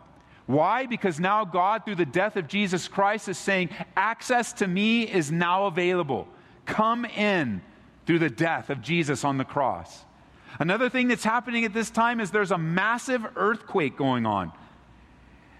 Why? 0.50 0.86
Because 0.86 1.20
now 1.20 1.44
God, 1.44 1.84
through 1.84 1.94
the 1.94 2.04
death 2.04 2.34
of 2.34 2.48
Jesus 2.48 2.88
Christ, 2.88 3.28
is 3.28 3.38
saying, 3.38 3.70
Access 3.96 4.52
to 4.54 4.66
me 4.66 5.04
is 5.04 5.30
now 5.30 5.66
available. 5.66 6.26
Come 6.66 7.04
in 7.04 7.62
through 8.04 8.18
the 8.18 8.30
death 8.30 8.68
of 8.68 8.82
Jesus 8.82 9.22
on 9.22 9.38
the 9.38 9.44
cross. 9.44 10.04
Another 10.58 10.90
thing 10.90 11.06
that's 11.06 11.22
happening 11.22 11.64
at 11.64 11.72
this 11.72 11.88
time 11.88 12.18
is 12.18 12.32
there's 12.32 12.50
a 12.50 12.58
massive 12.58 13.24
earthquake 13.36 13.96
going 13.96 14.26
on. 14.26 14.50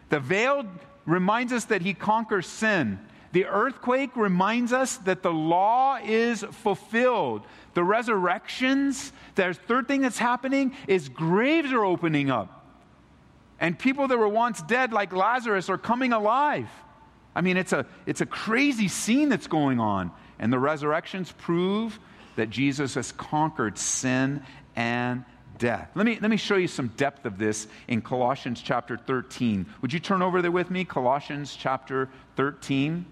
The 0.08 0.18
veil 0.18 0.66
reminds 1.06 1.52
us 1.52 1.66
that 1.66 1.82
he 1.82 1.94
conquers 1.94 2.48
sin. 2.48 2.98
The 3.30 3.44
earthquake 3.44 4.16
reminds 4.16 4.72
us 4.72 4.96
that 4.96 5.22
the 5.22 5.32
law 5.32 6.00
is 6.04 6.42
fulfilled. 6.42 7.46
The 7.74 7.84
resurrections, 7.84 9.12
the 9.36 9.54
third 9.54 9.86
thing 9.86 10.00
that's 10.00 10.18
happening 10.18 10.74
is 10.88 11.08
graves 11.08 11.72
are 11.72 11.84
opening 11.84 12.28
up. 12.28 12.59
And 13.60 13.78
people 13.78 14.08
that 14.08 14.18
were 14.18 14.28
once 14.28 14.62
dead, 14.62 14.92
like 14.92 15.12
Lazarus, 15.12 15.68
are 15.68 15.78
coming 15.78 16.12
alive. 16.12 16.68
I 17.34 17.42
mean, 17.42 17.58
it's 17.58 17.72
a, 17.72 17.86
it's 18.06 18.22
a 18.22 18.26
crazy 18.26 18.88
scene 18.88 19.28
that's 19.28 19.46
going 19.46 19.78
on. 19.78 20.10
And 20.38 20.50
the 20.50 20.58
resurrections 20.58 21.30
prove 21.30 21.98
that 22.36 22.48
Jesus 22.48 22.94
has 22.94 23.12
conquered 23.12 23.76
sin 23.76 24.42
and 24.74 25.24
death. 25.58 25.90
Let 25.94 26.06
me, 26.06 26.18
let 26.20 26.30
me 26.30 26.38
show 26.38 26.56
you 26.56 26.68
some 26.68 26.88
depth 26.96 27.26
of 27.26 27.36
this 27.36 27.68
in 27.86 28.00
Colossians 28.00 28.62
chapter 28.62 28.96
13. 28.96 29.66
Would 29.82 29.92
you 29.92 30.00
turn 30.00 30.22
over 30.22 30.40
there 30.40 30.50
with 30.50 30.70
me? 30.70 30.86
Colossians 30.86 31.54
chapter 31.54 32.08
13. 32.36 33.04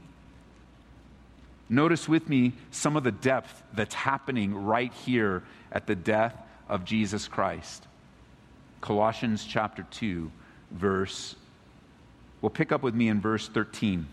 Notice 1.69 2.09
with 2.09 2.29
me 2.31 2.55
some 2.71 2.97
of 2.97 3.05
the 3.05 3.13
depth 3.13 3.63
that's 3.75 3.95
happening 3.95 4.55
right 4.55 4.93
here 4.93 5.43
at 5.71 5.87
the 5.87 5.95
death 5.95 6.35
of 6.69 6.87
Jesus 6.87 7.29
Christ. 7.29 7.88
Colossians 8.81 9.45
chapter 9.45 9.85
2, 9.91 10.31
verse, 10.71 11.35
we'll 12.41 12.51
pick 12.51 12.73
up 12.73 12.83
with 12.83 12.95
me 12.95 13.09
in 13.09 13.21
verse 13.21 13.49
13. 13.49 14.07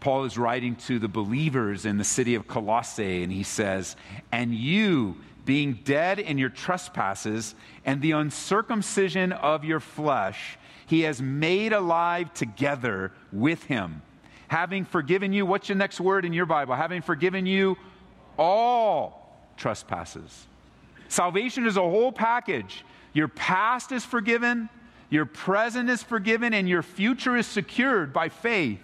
Paul 0.00 0.24
is 0.24 0.38
writing 0.38 0.76
to 0.76 0.98
the 0.98 1.08
believers 1.08 1.84
in 1.84 1.98
the 1.98 2.04
city 2.04 2.34
of 2.34 2.48
Colossae, 2.48 3.22
and 3.22 3.30
he 3.30 3.42
says, 3.42 3.96
And 4.32 4.54
you, 4.54 5.16
being 5.44 5.74
dead 5.84 6.18
in 6.18 6.38
your 6.38 6.48
trespasses 6.48 7.54
and 7.84 8.00
the 8.00 8.12
uncircumcision 8.12 9.32
of 9.32 9.64
your 9.64 9.80
flesh, 9.80 10.58
he 10.86 11.02
has 11.02 11.20
made 11.20 11.72
alive 11.72 12.32
together 12.32 13.12
with 13.30 13.62
him. 13.64 14.02
Having 14.48 14.86
forgiven 14.86 15.32
you, 15.32 15.46
what's 15.46 15.68
your 15.68 15.76
next 15.76 16.00
word 16.00 16.24
in 16.24 16.32
your 16.32 16.46
Bible? 16.46 16.74
Having 16.74 17.02
forgiven 17.02 17.46
you 17.46 17.76
all 18.38 19.38
trespasses. 19.56 20.46
Salvation 21.08 21.66
is 21.66 21.76
a 21.76 21.82
whole 21.82 22.10
package. 22.10 22.84
Your 23.12 23.28
past 23.28 23.92
is 23.92 24.04
forgiven, 24.04 24.68
your 25.08 25.26
present 25.26 25.90
is 25.90 26.02
forgiven, 26.02 26.54
and 26.54 26.68
your 26.68 26.82
future 26.82 27.36
is 27.36 27.46
secured 27.46 28.12
by 28.12 28.28
faith 28.28 28.80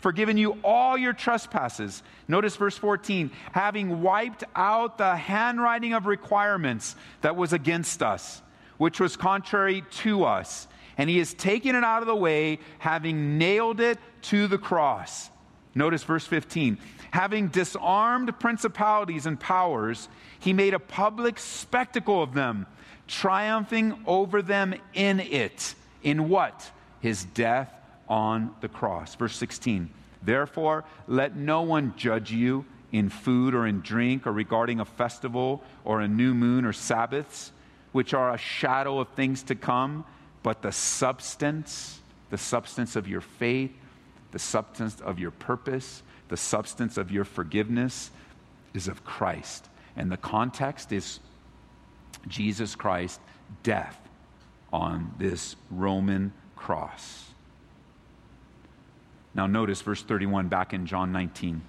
forgiven 0.00 0.36
you 0.36 0.52
all 0.64 0.96
your 0.96 1.12
trespasses. 1.12 2.02
Notice 2.26 2.56
verse 2.56 2.76
14 2.76 3.30
having 3.52 4.02
wiped 4.02 4.44
out 4.54 4.98
the 4.98 5.16
handwriting 5.16 5.92
of 5.92 6.06
requirements 6.06 6.96
that 7.20 7.36
was 7.36 7.52
against 7.52 8.02
us, 8.02 8.42
which 8.78 9.00
was 9.00 9.16
contrary 9.16 9.84
to 9.90 10.24
us. 10.24 10.68
And 10.96 11.08
he 11.08 11.18
has 11.18 11.32
taken 11.32 11.76
it 11.76 11.84
out 11.84 12.02
of 12.02 12.08
the 12.08 12.16
way, 12.16 12.58
having 12.78 13.38
nailed 13.38 13.80
it 13.80 13.98
to 14.22 14.48
the 14.48 14.58
cross. 14.58 15.30
Notice 15.74 16.02
verse 16.02 16.26
15. 16.26 16.78
Having 17.12 17.48
disarmed 17.48 18.38
principalities 18.40 19.24
and 19.24 19.38
powers, 19.38 20.08
he 20.40 20.52
made 20.52 20.74
a 20.74 20.80
public 20.80 21.38
spectacle 21.38 22.20
of 22.20 22.34
them, 22.34 22.66
triumphing 23.08 23.98
over 24.06 24.42
them 24.42 24.74
in 24.94 25.18
it. 25.18 25.74
In 26.02 26.28
what? 26.28 26.70
His 27.00 27.24
death 27.24 27.72
on 28.08 28.54
the 28.60 28.68
cross. 28.68 29.14
Verse 29.14 29.36
16 29.36 29.90
Therefore, 30.22 30.84
let 31.06 31.36
no 31.36 31.62
one 31.62 31.94
judge 31.96 32.30
you 32.30 32.64
in 32.92 33.08
food 33.08 33.54
or 33.54 33.66
in 33.66 33.80
drink 33.80 34.26
or 34.26 34.32
regarding 34.32 34.80
a 34.80 34.84
festival 34.84 35.62
or 35.84 36.00
a 36.00 36.08
new 36.08 36.34
moon 36.34 36.64
or 36.64 36.72
Sabbaths, 36.72 37.52
which 37.92 38.14
are 38.14 38.32
a 38.32 38.38
shadow 38.38 38.98
of 38.98 39.08
things 39.10 39.42
to 39.44 39.54
come, 39.54 40.04
but 40.42 40.62
the 40.62 40.72
substance, 40.72 42.00
the 42.30 42.38
substance 42.38 42.96
of 42.96 43.06
your 43.06 43.20
faith, 43.20 43.72
the 44.32 44.38
substance 44.38 45.00
of 45.00 45.18
your 45.18 45.30
purpose, 45.30 46.02
the 46.28 46.36
substance 46.36 46.96
of 46.96 47.10
your 47.10 47.24
forgiveness 47.24 48.10
is 48.74 48.88
of 48.88 49.04
Christ. 49.04 49.68
And 49.96 50.12
the 50.12 50.16
context 50.16 50.92
is 50.92 51.20
Jesus 52.26 52.74
Christ, 52.74 53.20
death 53.62 53.98
on 54.72 55.12
this 55.18 55.56
Roman 55.70 56.32
cross. 56.56 57.24
Now, 59.34 59.46
notice 59.46 59.80
verse 59.82 60.02
31 60.02 60.48
back 60.48 60.72
in 60.72 60.86
John 60.86 61.12
19. 61.12 61.62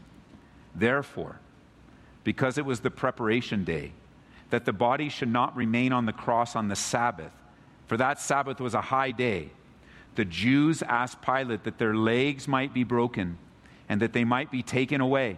Therefore, 0.75 1.39
because 2.23 2.57
it 2.57 2.65
was 2.65 2.79
the 2.79 2.91
preparation 2.91 3.63
day, 3.63 3.91
that 4.49 4.65
the 4.65 4.73
body 4.73 5.09
should 5.09 5.31
not 5.31 5.55
remain 5.55 5.93
on 5.93 6.05
the 6.05 6.13
cross 6.13 6.55
on 6.55 6.67
the 6.67 6.75
Sabbath, 6.75 7.31
for 7.87 7.97
that 7.97 8.19
Sabbath 8.19 8.59
was 8.59 8.73
a 8.73 8.81
high 8.81 9.11
day, 9.11 9.49
the 10.15 10.25
Jews 10.25 10.81
asked 10.83 11.21
Pilate 11.21 11.63
that 11.63 11.77
their 11.77 11.93
legs 11.93 12.47
might 12.47 12.73
be 12.73 12.83
broken 12.83 13.37
and 13.87 14.01
that 14.01 14.13
they 14.13 14.23
might 14.23 14.51
be 14.51 14.61
taken 14.61 15.01
away. 15.01 15.37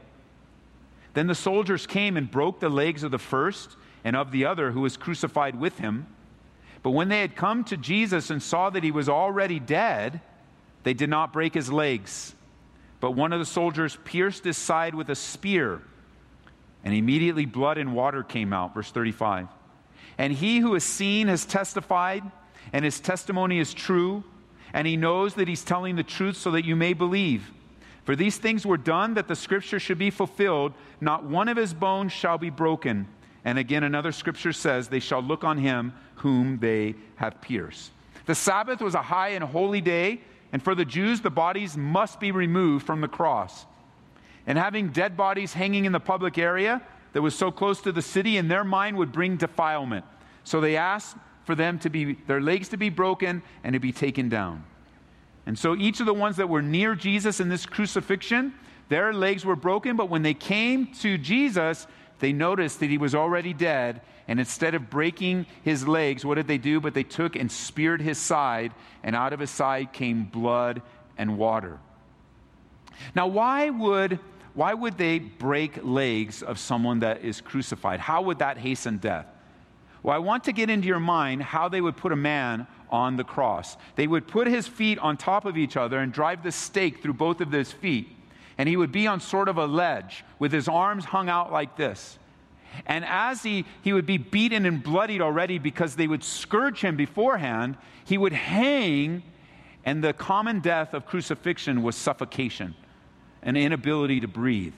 Then 1.14 1.28
the 1.28 1.36
soldiers 1.36 1.86
came 1.86 2.18
and 2.18 2.32
broke 2.32 2.60
the 2.60 2.70
legs 2.70 3.04
of 3.04 3.12
the 3.12 3.20
first 3.20 3.76
and 4.04 4.16
of 4.16 4.32
the 4.32 4.46
other 4.46 4.72
who 4.72 4.82
was 4.82 4.98
crucified 4.98 5.60
with 5.60 5.78
him. 5.80 6.08
But 6.84 6.92
when 6.92 7.10
they 7.10 7.22
had 7.22 7.36
come 7.36 7.64
to 7.66 7.78
Jesus 7.78 8.30
and 8.30 8.42
saw 8.42 8.70
that 8.70 8.84
he 8.84 8.92
was 8.92 9.08
already 9.08 9.60
dead, 9.60 10.22
they 10.84 10.94
did 10.94 11.10
not 11.10 11.34
break 11.34 11.54
his 11.54 11.72
legs, 11.72 12.34
but 13.00 13.12
one 13.12 13.34
of 13.34 13.40
the 13.40 13.46
soldiers 13.46 13.98
pierced 14.04 14.44
his 14.44 14.58
side 14.58 14.96
with 14.96 15.10
a 15.10 15.16
spear, 15.16 15.82
and 16.84 16.94
immediately 16.94 17.46
blood 17.46 17.78
and 17.78 17.94
water 17.94 18.24
came 18.24 18.54
out. 18.54 18.74
Verse 18.74 18.92
35. 18.92 19.48
And 20.18 20.34
he 20.34 20.60
who 20.60 20.74
has 20.74 20.84
seen 20.84 21.28
has 21.28 21.46
testified, 21.46 22.24
and 22.74 22.84
his 22.84 23.00
testimony 23.00 23.60
is 23.60 23.74
true, 23.74 24.24
and 24.74 24.88
he 24.88 24.98
knows 24.98 25.36
that 25.36 25.48
he's 25.48 25.64
telling 25.64 25.96
the 25.96 26.04
truth 26.04 26.38
so 26.38 26.52
that 26.52 26.66
you 26.66 26.76
may 26.76 26.94
believe. 26.94 27.52
For 28.04 28.16
these 28.16 28.38
things 28.38 28.66
were 28.66 28.78
done 28.78 29.14
that 29.14 29.28
the 29.28 29.36
scripture 29.36 29.80
should 29.80 30.00
be 30.00 30.10
fulfilled 30.10 30.74
not 31.00 31.24
one 31.24 31.48
of 31.48 31.58
his 31.58 31.74
bones 31.74 32.12
shall 32.12 32.38
be 32.38 32.50
broken. 32.50 33.08
And 33.44 33.58
again, 33.58 33.84
another 33.84 34.12
scripture 34.12 34.54
says, 34.54 34.88
They 34.88 35.00
shall 35.00 35.22
look 35.22 35.44
on 35.44 35.58
him 35.58 35.94
whom 36.16 36.60
they 36.60 36.96
have 37.16 37.42
pierced. 37.42 37.92
The 38.26 38.36
Sabbath 38.36 38.82
was 38.82 38.96
a 38.96 39.02
high 39.02 39.30
and 39.30 39.44
holy 39.44 39.82
day, 39.82 40.22
and 40.52 40.62
for 40.62 40.76
the 40.76 40.86
Jews, 40.86 41.22
the 41.22 41.30
bodies 41.30 41.76
must 41.76 42.20
be 42.20 42.32
removed 42.32 42.86
from 42.86 43.02
the 43.02 43.08
cross. 43.08 43.66
And 44.46 44.58
having 44.58 44.90
dead 44.90 45.18
bodies 45.18 45.54
hanging 45.54 45.86
in 45.86 45.92
the 45.92 46.00
public 46.00 46.38
area 46.38 46.82
that 47.14 47.22
was 47.22 47.36
so 47.36 47.52
close 47.52 47.82
to 47.82 47.92
the 47.92 48.02
city, 48.02 48.38
in 48.38 48.48
their 48.48 48.64
mind 48.64 48.98
would 48.98 49.12
bring 49.12 49.38
defilement. 49.38 50.06
So 50.44 50.62
they 50.62 50.78
asked 50.78 51.18
for 51.44 51.56
them 51.56 51.80
to 51.80 51.90
be, 51.90 52.14
their 52.28 52.42
legs 52.42 52.70
to 52.70 52.78
be 52.78 52.90
broken 52.90 53.42
and 53.64 53.74
to 53.74 53.80
be 53.80 53.92
taken 53.92 54.30
down. 54.30 54.64
And 55.46 55.58
so 55.58 55.76
each 55.76 56.00
of 56.00 56.06
the 56.06 56.14
ones 56.14 56.38
that 56.38 56.48
were 56.48 56.62
near 56.62 56.96
Jesus 56.96 57.40
in 57.40 57.50
this 57.50 57.66
crucifixion, 57.66 58.54
their 58.90 59.14
legs 59.14 59.46
were 59.46 59.56
broken, 59.56 59.96
but 59.96 60.10
when 60.10 60.22
they 60.22 60.34
came 60.34 60.88
to 60.96 61.18
Jesus, 61.18 61.88
they 62.22 62.32
noticed 62.32 62.80
that 62.80 62.90
he 62.90 62.98
was 62.98 63.14
already 63.14 63.54
dead. 63.54 64.02
And 64.28 64.40
instead 64.40 64.76
of 64.76 64.90
breaking 64.90 65.48
his 65.64 65.86
legs, 65.86 66.24
what 66.24 66.36
did 66.36 66.48
they 66.48 66.58
do? 66.58 66.80
But 66.80 66.94
they 66.94 67.04
took 67.04 67.36
and 67.36 67.52
speared 67.52 68.02
his 68.02 68.18
side, 68.18 68.72
and 69.04 69.14
out 69.16 69.34
of 69.34 69.40
his 69.42 69.50
side 69.50 69.92
came 69.92 70.24
blood 70.24 70.82
and 71.18 71.38
water. 71.38 71.80
Now, 73.14 73.28
why 73.28 73.70
would, 73.70 74.20
why 74.54 74.74
would 74.74 74.98
they 74.98 75.20
break 75.20 75.84
legs 75.84 76.44
of 76.44 76.60
someone 76.60 77.00
that 77.00 77.24
is 77.24 77.42
crucified? 77.42 78.00
How 78.00 78.22
would 78.22 78.40
that 78.40 78.58
hasten 78.58 78.98
death? 78.98 79.26
Well, 80.04 80.16
I 80.16 80.20
want 80.20 80.46
to 80.46 80.54
get 80.54 80.70
into 80.70 80.88
your 80.88 81.00
mind 81.00 81.44
how 81.44 81.68
they 81.68 81.82
would 81.82 81.98
put 81.98 82.12
a 82.12 82.16
man 82.16 82.68
on 82.90 83.18
the 83.18 83.24
cross. 83.24 83.78
They 83.96 84.08
would 84.08 84.28
put 84.28 84.48
his 84.48 84.68
feet 84.68 85.00
on 85.00 85.18
top 85.18 85.46
of 85.46 85.58
each 85.58 85.78
other 85.78 86.00
and 86.00 86.14
drive 86.14 86.44
the 86.44 86.52
stake 86.52 87.02
through 87.02 87.14
both 87.14 87.42
of 87.42 87.52
his 87.52 87.72
feet. 87.72 88.10
And 88.58 88.68
he 88.68 88.78
would 88.78 88.92
be 88.92 89.08
on 89.08 89.20
sort 89.20 89.50
of 89.50 89.58
a 89.58 89.66
ledge 89.66 90.24
with 90.40 90.52
his 90.52 90.68
arms 90.68 91.06
hung 91.06 91.30
out 91.30 91.52
like 91.52 91.78
this. 91.78 92.20
And 92.86 93.04
as 93.06 93.44
he, 93.44 93.66
he 93.82 93.94
would 93.94 94.06
be 94.06 94.18
beaten 94.18 94.66
and 94.66 94.82
bloodied 94.82 95.22
already 95.22 95.58
because 95.58 95.96
they 95.96 96.08
would 96.08 96.24
scourge 96.24 96.82
him 96.82 96.96
beforehand, 96.96 97.78
he 98.06 98.18
would 98.18 98.34
hang, 98.34 99.24
and 99.84 100.04
the 100.04 100.14
common 100.14 100.60
death 100.60 100.94
of 100.94 101.06
crucifixion 101.06 101.84
was 101.84 101.96
suffocation, 101.96 102.76
an 103.42 103.58
inability 103.58 104.22
to 104.22 104.28
breathe, 104.28 104.74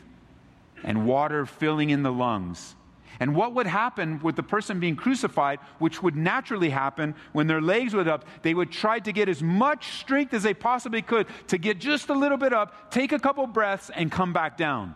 and 0.83 1.05
water 1.05 1.45
filling 1.45 1.91
in 1.91 2.03
the 2.03 2.11
lungs 2.11 2.75
and 3.19 3.35
what 3.35 3.53
would 3.53 3.67
happen 3.67 4.19
with 4.19 4.35
the 4.35 4.43
person 4.43 4.79
being 4.79 4.95
crucified, 4.95 5.59
which 5.79 6.01
would 6.01 6.15
naturally 6.15 6.69
happen 6.69 7.15
when 7.31 7.47
their 7.47 7.61
legs 7.61 7.93
would 7.93 8.07
up, 8.07 8.25
they 8.41 8.53
would 8.53 8.71
try 8.71 8.99
to 8.99 9.11
get 9.11 9.29
as 9.29 9.41
much 9.43 9.99
strength 9.99 10.33
as 10.33 10.43
they 10.43 10.53
possibly 10.53 11.01
could 11.01 11.27
to 11.47 11.57
get 11.57 11.79
just 11.79 12.09
a 12.09 12.13
little 12.13 12.37
bit 12.37 12.53
up, 12.53 12.91
take 12.91 13.11
a 13.11 13.19
couple 13.19 13.45
breaths, 13.47 13.91
and 13.93 14.11
come 14.11 14.33
back 14.33 14.57
down. 14.57 14.95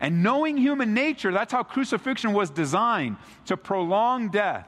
And 0.00 0.22
knowing 0.22 0.56
human 0.56 0.94
nature, 0.94 1.30
that's 1.30 1.52
how 1.52 1.62
crucifixion 1.62 2.32
was 2.32 2.50
designed 2.50 3.16
to 3.46 3.56
prolong 3.56 4.30
death. 4.30 4.66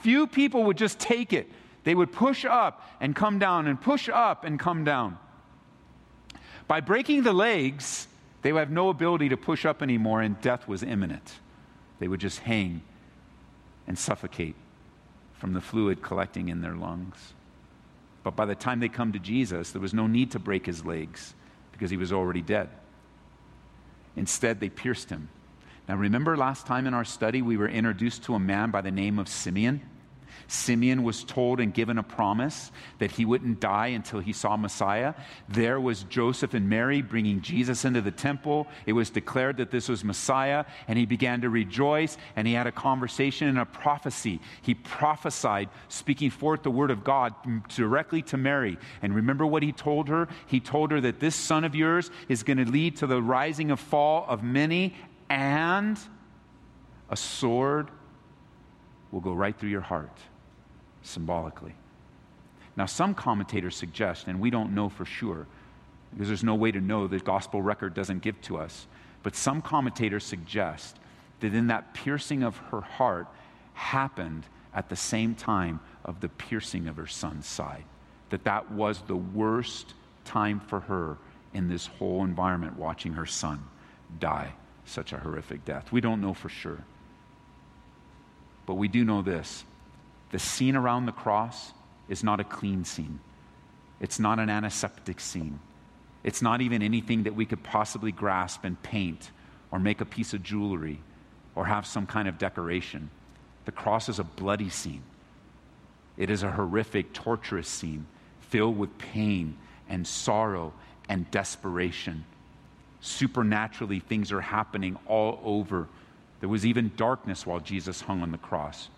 Few 0.00 0.26
people 0.26 0.64
would 0.64 0.76
just 0.76 0.98
take 0.98 1.32
it. 1.32 1.50
They 1.84 1.94
would 1.94 2.10
push 2.10 2.44
up 2.44 2.82
and 3.00 3.14
come 3.14 3.38
down 3.38 3.66
and 3.66 3.80
push 3.80 4.08
up 4.08 4.44
and 4.44 4.58
come 4.58 4.84
down. 4.84 5.18
By 6.66 6.80
breaking 6.80 7.22
the 7.22 7.32
legs, 7.32 8.08
they 8.44 8.52
would 8.52 8.60
have 8.60 8.70
no 8.70 8.90
ability 8.90 9.30
to 9.30 9.38
push 9.38 9.64
up 9.64 9.82
anymore, 9.82 10.20
and 10.20 10.38
death 10.42 10.68
was 10.68 10.82
imminent. 10.82 11.40
They 11.98 12.08
would 12.08 12.20
just 12.20 12.40
hang 12.40 12.82
and 13.86 13.98
suffocate 13.98 14.54
from 15.32 15.54
the 15.54 15.62
fluid 15.62 16.02
collecting 16.02 16.50
in 16.50 16.60
their 16.60 16.74
lungs. 16.74 17.32
But 18.22 18.36
by 18.36 18.44
the 18.44 18.54
time 18.54 18.80
they 18.80 18.90
come 18.90 19.12
to 19.12 19.18
Jesus, 19.18 19.70
there 19.70 19.80
was 19.80 19.94
no 19.94 20.06
need 20.06 20.30
to 20.32 20.38
break 20.38 20.66
his 20.66 20.84
legs 20.84 21.32
because 21.72 21.90
he 21.90 21.96
was 21.96 22.12
already 22.12 22.42
dead. 22.42 22.68
Instead, 24.14 24.60
they 24.60 24.68
pierced 24.68 25.08
him. 25.08 25.30
Now, 25.88 25.96
remember 25.96 26.36
last 26.36 26.66
time 26.66 26.86
in 26.86 26.92
our 26.92 27.04
study, 27.06 27.40
we 27.40 27.56
were 27.56 27.68
introduced 27.68 28.24
to 28.24 28.34
a 28.34 28.38
man 28.38 28.70
by 28.70 28.82
the 28.82 28.90
name 28.90 29.18
of 29.18 29.26
Simeon? 29.26 29.80
Simeon 30.46 31.02
was 31.02 31.24
told 31.24 31.60
and 31.60 31.72
given 31.72 31.98
a 31.98 32.02
promise 32.02 32.70
that 32.98 33.10
he 33.10 33.24
wouldn't 33.24 33.60
die 33.60 33.88
until 33.88 34.20
he 34.20 34.32
saw 34.32 34.56
Messiah. 34.56 35.14
There 35.48 35.80
was 35.80 36.04
Joseph 36.04 36.54
and 36.54 36.68
Mary 36.68 37.02
bringing 37.02 37.40
Jesus 37.40 37.84
into 37.84 38.00
the 38.00 38.10
temple. 38.10 38.66
It 38.86 38.92
was 38.92 39.10
declared 39.10 39.56
that 39.58 39.70
this 39.70 39.88
was 39.88 40.04
Messiah, 40.04 40.64
and 40.88 40.98
he 40.98 41.06
began 41.06 41.40
to 41.42 41.50
rejoice, 41.50 42.16
and 42.36 42.46
he 42.46 42.54
had 42.54 42.66
a 42.66 42.72
conversation 42.72 43.48
and 43.48 43.58
a 43.58 43.64
prophecy. 43.64 44.40
He 44.62 44.74
prophesied, 44.74 45.68
speaking 45.88 46.30
forth 46.30 46.62
the 46.62 46.70
word 46.70 46.90
of 46.90 47.04
God 47.04 47.34
directly 47.68 48.22
to 48.22 48.36
Mary. 48.36 48.78
And 49.02 49.14
remember 49.14 49.46
what 49.46 49.62
he 49.62 49.72
told 49.72 50.08
her? 50.08 50.28
He 50.46 50.60
told 50.60 50.90
her 50.90 51.00
that 51.00 51.20
this 51.20 51.34
son 51.34 51.64
of 51.64 51.74
yours 51.74 52.10
is 52.28 52.42
going 52.42 52.58
to 52.58 52.70
lead 52.70 52.96
to 52.98 53.06
the 53.06 53.22
rising 53.22 53.70
and 53.70 53.80
fall 53.80 54.26
of 54.28 54.42
many, 54.42 54.94
and 55.28 55.98
a 57.10 57.16
sword 57.16 57.90
will 59.10 59.20
go 59.20 59.32
right 59.32 59.56
through 59.56 59.70
your 59.70 59.80
heart 59.80 60.18
symbolically. 61.04 61.74
Now, 62.76 62.86
some 62.86 63.14
commentators 63.14 63.76
suggest, 63.76 64.26
and 64.26 64.40
we 64.40 64.50
don't 64.50 64.74
know 64.74 64.88
for 64.88 65.04
sure, 65.04 65.46
because 66.12 66.28
there's 66.28 66.42
no 66.42 66.56
way 66.56 66.72
to 66.72 66.80
know, 66.80 67.06
the 67.06 67.20
gospel 67.20 67.62
record 67.62 67.94
doesn't 67.94 68.22
give 68.22 68.40
to 68.42 68.56
us, 68.56 68.86
but 69.22 69.36
some 69.36 69.62
commentators 69.62 70.24
suggest 70.24 70.96
that 71.40 71.54
in 71.54 71.68
that 71.68 71.94
piercing 71.94 72.42
of 72.42 72.56
her 72.56 72.80
heart 72.80 73.28
happened 73.74 74.44
at 74.74 74.88
the 74.88 74.96
same 74.96 75.34
time 75.34 75.80
of 76.04 76.20
the 76.20 76.28
piercing 76.28 76.88
of 76.88 76.96
her 76.96 77.06
son's 77.06 77.46
side. 77.46 77.84
That 78.30 78.44
that 78.44 78.72
was 78.72 79.00
the 79.02 79.16
worst 79.16 79.94
time 80.24 80.60
for 80.60 80.80
her 80.80 81.16
in 81.52 81.68
this 81.68 81.86
whole 81.86 82.24
environment 82.24 82.76
watching 82.76 83.12
her 83.12 83.26
son 83.26 83.62
die 84.18 84.52
such 84.84 85.12
a 85.12 85.18
horrific 85.18 85.64
death. 85.64 85.92
We 85.92 86.00
don't 86.00 86.20
know 86.20 86.34
for 86.34 86.48
sure. 86.48 86.84
But 88.66 88.74
we 88.74 88.88
do 88.88 89.04
know 89.04 89.22
this 89.22 89.64
the 90.34 90.40
scene 90.40 90.74
around 90.74 91.06
the 91.06 91.12
cross 91.12 91.72
is 92.08 92.24
not 92.24 92.40
a 92.40 92.44
clean 92.44 92.84
scene, 92.84 93.20
it's 94.00 94.18
not 94.18 94.40
an 94.40 94.50
antiseptic 94.50 95.20
scene. 95.20 95.60
It's 96.24 96.42
not 96.42 96.60
even 96.60 96.82
anything 96.82 97.22
that 97.22 97.36
we 97.36 97.46
could 97.46 97.62
possibly 97.62 98.10
grasp 98.10 98.64
and 98.64 98.82
paint 98.82 99.30
or 99.70 99.78
make 99.78 100.00
a 100.00 100.04
piece 100.04 100.34
of 100.34 100.42
jewelry 100.42 100.98
or 101.54 101.66
have 101.66 101.86
some 101.86 102.04
kind 102.04 102.26
of 102.26 102.36
decoration. 102.36 103.10
The 103.64 103.70
cross 103.70 104.08
is 104.08 104.18
a 104.18 104.24
bloody 104.24 104.70
scene. 104.70 105.04
It 106.16 106.30
is 106.30 106.42
a 106.42 106.50
horrific, 106.50 107.12
torturous 107.12 107.68
scene 107.68 108.04
filled 108.40 108.76
with 108.76 108.98
pain 108.98 109.56
and 109.88 110.04
sorrow 110.04 110.72
and 111.08 111.30
desperation. 111.30 112.24
Supernaturally, 113.00 114.00
things 114.00 114.32
are 114.32 114.40
happening 114.40 114.98
all 115.06 115.38
over. 115.44 115.86
There 116.40 116.48
was 116.48 116.66
even 116.66 116.90
darkness 116.96 117.46
while 117.46 117.60
Jesus 117.60 118.00
hung 118.00 118.20
on 118.20 118.32
the 118.32 118.38
cross 118.38 118.88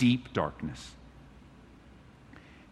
deep 0.00 0.32
darkness. 0.32 0.92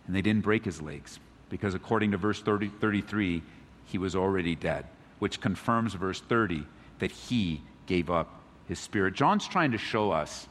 And 0.06 0.16
they 0.16 0.22
didn't 0.22 0.42
break 0.42 0.64
his 0.64 0.80
legs 0.80 1.20
because, 1.50 1.74
according 1.74 2.12
to 2.12 2.16
verse 2.16 2.40
30, 2.40 2.68
33, 2.80 3.42
he 3.84 3.98
was 3.98 4.16
already 4.16 4.54
dead, 4.56 4.86
which 5.18 5.38
confirms 5.38 5.92
verse 5.92 6.22
30 6.22 6.64
that 7.00 7.10
he 7.10 7.60
gave 7.86 8.10
up 8.10 8.40
his 8.66 8.78
spirit. 8.78 9.12
John's 9.12 9.46
trying 9.46 9.72
to 9.72 9.78
show 9.78 10.10
us 10.10 10.48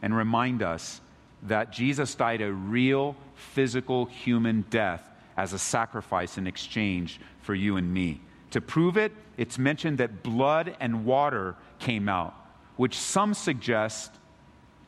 and 0.00 0.16
remind 0.16 0.62
us 0.62 1.00
that 1.42 1.72
Jesus 1.72 2.14
died 2.14 2.40
a 2.40 2.52
real 2.52 3.16
physical 3.34 4.06
human 4.06 4.64
death 4.70 5.10
as 5.36 5.52
a 5.52 5.58
sacrifice 5.58 6.38
in 6.38 6.46
exchange 6.46 7.20
for 7.42 7.54
you 7.54 7.78
and 7.78 7.92
me. 7.92 8.20
To 8.52 8.60
prove 8.60 8.96
it, 8.96 9.10
it's 9.36 9.58
mentioned 9.58 9.98
that 9.98 10.22
blood 10.22 10.76
and 10.78 11.04
water 11.04 11.56
came 11.80 12.08
out, 12.08 12.32
which 12.76 12.96
some 12.96 13.34
suggest 13.34 14.12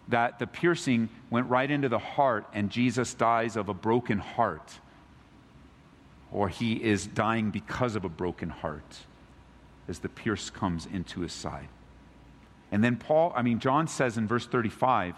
that 0.08 0.38
the 0.38 0.46
piercing 0.46 1.08
went 1.30 1.48
right 1.48 1.70
into 1.70 1.88
the 1.88 1.98
heart 1.98 2.46
and 2.52 2.70
Jesus 2.70 3.14
dies 3.14 3.56
of 3.56 3.68
a 3.68 3.74
broken 3.74 4.18
heart, 4.18 4.80
or 6.32 6.48
he 6.48 6.74
is 6.74 7.06
dying 7.06 7.50
because 7.50 7.94
of 7.96 8.04
a 8.04 8.08
broken 8.08 8.48
heart 8.48 8.98
as 9.86 9.98
the 9.98 10.08
pierce 10.08 10.50
comes 10.50 10.86
into 10.86 11.20
his 11.20 11.32
side. 11.32 11.68
And 12.70 12.84
then 12.84 12.96
Paul, 12.96 13.32
I 13.34 13.42
mean, 13.42 13.60
John 13.60 13.88
says 13.88 14.18
in 14.18 14.26
verse 14.26 14.46
35, 14.46 15.14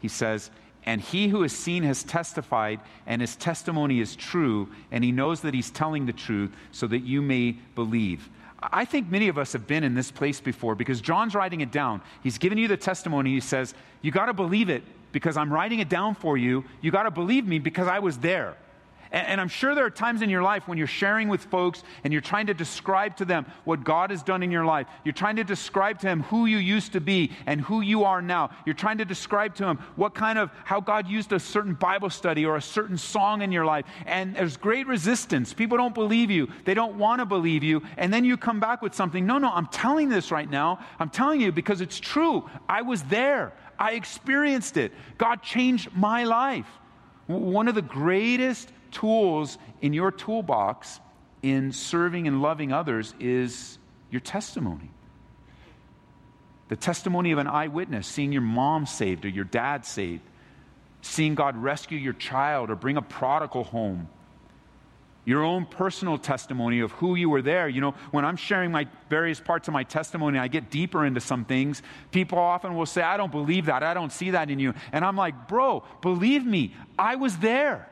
he 0.00 0.08
says, 0.08 0.50
and 0.84 1.00
he 1.00 1.28
who 1.28 1.42
has 1.42 1.52
seen 1.52 1.84
has 1.84 2.02
testified, 2.02 2.80
and 3.06 3.20
his 3.20 3.36
testimony 3.36 4.00
is 4.00 4.16
true, 4.16 4.68
and 4.90 5.04
he 5.04 5.12
knows 5.12 5.42
that 5.42 5.54
he's 5.54 5.70
telling 5.70 6.06
the 6.06 6.12
truth 6.12 6.50
so 6.72 6.88
that 6.88 7.00
you 7.00 7.22
may 7.22 7.52
believe. 7.74 8.28
I 8.62 8.84
think 8.84 9.10
many 9.10 9.28
of 9.28 9.38
us 9.38 9.52
have 9.52 9.66
been 9.66 9.82
in 9.82 9.94
this 9.94 10.10
place 10.10 10.40
before 10.40 10.74
because 10.74 11.00
John's 11.00 11.34
writing 11.34 11.60
it 11.62 11.72
down. 11.72 12.00
He's 12.22 12.38
giving 12.38 12.58
you 12.58 12.68
the 12.68 12.76
testimony. 12.76 13.30
He 13.30 13.40
says, 13.40 13.74
You 14.02 14.12
got 14.12 14.26
to 14.26 14.32
believe 14.32 14.68
it 14.68 14.84
because 15.10 15.36
I'm 15.36 15.52
writing 15.52 15.80
it 15.80 15.88
down 15.88 16.14
for 16.14 16.36
you. 16.36 16.64
You 16.80 16.90
got 16.90 17.04
to 17.04 17.10
believe 17.10 17.46
me 17.46 17.58
because 17.58 17.88
I 17.88 17.98
was 17.98 18.18
there. 18.18 18.56
And, 19.12 19.26
and, 19.26 19.40
I'm 19.40 19.48
sure 19.48 19.74
there 19.74 19.84
are 19.84 19.90
times 19.90 20.22
in 20.22 20.30
your 20.30 20.42
life 20.42 20.66
when 20.66 20.78
you're 20.78 20.86
sharing 20.86 21.28
with 21.28 21.44
folks 21.44 21.84
and 22.02 22.12
you're 22.12 22.22
trying 22.22 22.46
to 22.46 22.54
describe 22.54 23.16
to 23.18 23.26
them 23.26 23.46
what 23.64 23.84
God 23.84 24.10
has 24.10 24.22
done 24.22 24.42
in 24.42 24.50
your 24.50 24.64
life. 24.64 24.86
You're 25.04 25.12
trying 25.12 25.36
to 25.36 25.44
describe 25.44 25.98
to 25.98 26.06
them 26.06 26.22
who 26.24 26.46
you 26.46 26.56
used 26.56 26.94
to 26.94 27.00
be 27.00 27.30
and 27.46 27.60
who 27.60 27.82
you 27.82 28.04
are 28.04 28.22
now. 28.22 28.50
You're 28.64 28.74
trying 28.74 28.98
to 28.98 29.04
describe 29.04 29.54
to 29.56 29.64
them 29.64 29.78
what 29.96 30.14
kind 30.14 30.38
of, 30.38 30.50
how 30.64 30.80
God 30.80 31.08
used 31.08 31.32
a 31.32 31.38
certain 31.38 31.74
Bible 31.74 32.08
study 32.08 32.46
or 32.46 32.56
a 32.56 32.62
certain 32.62 32.96
song 32.96 33.42
in 33.42 33.52
your 33.52 33.66
life. 33.66 33.84
And 34.06 34.34
there's 34.34 34.56
great 34.56 34.86
resistance. 34.86 35.52
People 35.52 35.76
don't 35.76 35.94
believe 35.94 36.30
you, 36.30 36.48
they 36.64 36.74
don't 36.74 36.96
want 36.96 37.20
to 37.20 37.26
believe 37.26 37.62
you. 37.62 37.82
And 37.98 38.12
then 38.12 38.24
you 38.24 38.38
come 38.38 38.60
back 38.60 38.80
with 38.80 38.94
something. 38.94 39.26
No, 39.26 39.36
no, 39.36 39.52
I'm 39.52 39.66
telling 39.66 40.08
this 40.08 40.30
right 40.30 40.50
now. 40.50 40.78
I'm 40.98 41.10
telling 41.10 41.40
you 41.40 41.52
because 41.52 41.82
it's 41.82 42.00
true. 42.00 42.48
I 42.68 42.80
was 42.80 43.02
there, 43.02 43.52
I 43.78 43.92
experienced 43.92 44.78
it. 44.78 44.92
God 45.18 45.42
changed 45.42 45.90
my 45.94 46.24
life. 46.24 46.66
One 47.26 47.68
of 47.68 47.74
the 47.74 47.82
greatest 47.82 48.72
tools 48.92 49.58
in 49.80 49.92
your 49.92 50.12
toolbox 50.12 51.00
in 51.42 51.72
serving 51.72 52.28
and 52.28 52.40
loving 52.40 52.72
others 52.72 53.14
is 53.18 53.78
your 54.10 54.20
testimony. 54.20 54.90
The 56.68 56.76
testimony 56.76 57.32
of 57.32 57.38
an 57.38 57.48
eyewitness, 57.48 58.06
seeing 58.06 58.32
your 58.32 58.42
mom 58.42 58.86
saved 58.86 59.24
or 59.24 59.28
your 59.28 59.44
dad 59.44 59.84
saved, 59.84 60.22
seeing 61.02 61.34
God 61.34 61.56
rescue 61.56 61.98
your 61.98 62.12
child 62.12 62.70
or 62.70 62.76
bring 62.76 62.96
a 62.96 63.02
prodigal 63.02 63.64
home. 63.64 64.08
Your 65.24 65.44
own 65.44 65.66
personal 65.66 66.18
testimony 66.18 66.80
of 66.80 66.90
who 66.92 67.14
you 67.14 67.30
were 67.30 67.42
there. 67.42 67.68
You 67.68 67.80
know, 67.80 67.94
when 68.10 68.24
I'm 68.24 68.36
sharing 68.36 68.72
my 68.72 68.88
various 69.08 69.38
parts 69.38 69.68
of 69.68 69.74
my 69.74 69.84
testimony, 69.84 70.38
I 70.38 70.48
get 70.48 70.70
deeper 70.70 71.04
into 71.04 71.20
some 71.20 71.44
things. 71.44 71.80
People 72.10 72.38
often 72.38 72.74
will 72.74 72.86
say, 72.86 73.02
I 73.02 73.16
don't 73.16 73.30
believe 73.30 73.66
that. 73.66 73.84
I 73.84 73.94
don't 73.94 74.10
see 74.10 74.30
that 74.30 74.50
in 74.50 74.58
you. 74.58 74.74
And 74.90 75.04
I'm 75.04 75.16
like, 75.16 75.46
bro, 75.46 75.84
believe 76.00 76.44
me, 76.44 76.74
I 76.98 77.16
was 77.16 77.36
there. 77.38 77.88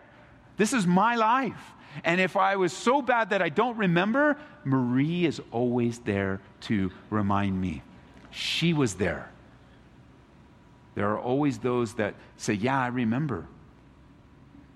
This 0.60 0.74
is 0.74 0.86
my 0.86 1.14
life. 1.14 1.72
And 2.04 2.20
if 2.20 2.36
I 2.36 2.56
was 2.56 2.74
so 2.74 3.00
bad 3.00 3.30
that 3.30 3.40
I 3.40 3.48
don't 3.48 3.78
remember, 3.78 4.36
Marie 4.62 5.24
is 5.24 5.40
always 5.52 6.00
there 6.00 6.42
to 6.68 6.92
remind 7.08 7.58
me. 7.58 7.82
She 8.30 8.74
was 8.74 8.96
there. 8.96 9.30
There 10.96 11.08
are 11.12 11.18
always 11.18 11.60
those 11.60 11.94
that 11.94 12.14
say, 12.36 12.52
Yeah, 12.52 12.78
I 12.78 12.88
remember. 12.88 13.46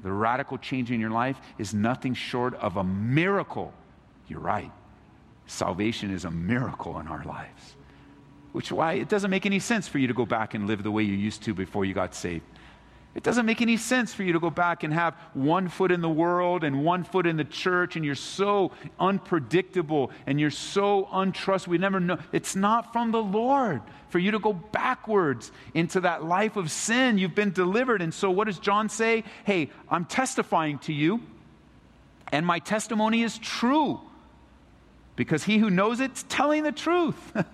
The 0.03 0.11
radical 0.11 0.57
change 0.57 0.90
in 0.90 1.01
your 1.01 1.11
life 1.11 1.38
is 1.59 1.75
nothing 1.75 2.14
short 2.14 2.55
of 2.55 2.79
a 2.79 2.85
miracle. 2.85 3.75
You're 4.27 4.40
right. 4.40 4.73
Salvation 5.44 6.11
is 6.11 6.25
a 6.25 6.31
miracle 6.31 6.99
in 6.99 7.09
our 7.09 7.25
lives. 7.25 7.77
Which 8.53 8.73
why 8.73 8.94
it 8.94 9.11
doesn't 9.11 9.31
make 9.31 9.44
any 9.44 9.59
sense 9.59 9.87
for 9.87 9.99
you 9.99 10.07
to 10.07 10.14
go 10.14 10.25
back 10.25 10.55
and 10.55 10.66
live 10.66 10.83
the 10.83 10.90
way 10.90 11.03
you 11.03 11.12
used 11.12 11.42
to 11.42 11.53
before 11.53 11.85
you 11.85 11.92
got 11.92 12.14
saved. 12.14 12.47
It 13.14 13.22
doesn't 13.22 13.46
make 13.46 13.62
any 13.62 13.77
sense 13.77 14.12
for 14.12 14.24
you 14.24 14.33
to 14.33 14.40
go 14.40 14.50
back 14.50 14.83
and 14.83 14.92
have 14.92 15.14
one 15.35 15.68
foot 15.68 15.92
in 15.92 16.00
the 16.00 16.09
world 16.09 16.64
and 16.64 16.85
one 16.85 17.05
foot 17.05 17.27
in 17.27 17.37
the 17.37 17.44
church, 17.44 17.94
and 17.94 18.05
you're 18.05 18.16
so 18.16 18.72
unpredictable 18.98 20.11
and 20.27 20.40
you're 20.40 20.50
so 20.50 21.09
untrustworthy. 21.12 21.79
We 21.79 21.81
never 21.81 22.00
know. 22.00 22.18
It's 22.33 22.57
not 22.57 22.92
from 22.92 23.12
the 23.12 23.22
Lord 23.22 23.83
for 24.09 24.18
you 24.18 24.33
to 24.33 24.40
go 24.40 24.53
backwards 24.53 25.53
into 25.74 26.00
that 26.00 26.24
life 26.24 26.57
of 26.57 26.72
sin. 26.72 27.18
You've 27.18 27.37
been 27.37 27.53
delivered. 27.53 28.03
And 28.03 28.12
so, 28.12 28.31
what 28.31 28.46
does 28.46 28.59
John 28.59 28.88
say? 28.88 29.22
Hey, 29.44 29.70
I'm 29.88 30.05
testifying 30.05 30.79
to 30.81 30.92
you, 30.92 31.20
and 32.33 32.44
my 32.44 32.59
testimony 32.59 33.22
is 33.22 33.38
true 33.38 34.00
because 35.14 35.44
he 35.44 35.59
who 35.59 35.70
knows 35.70 36.00
it's 36.00 36.24
telling 36.29 36.64
the 36.64 36.72
truth. 36.72 37.33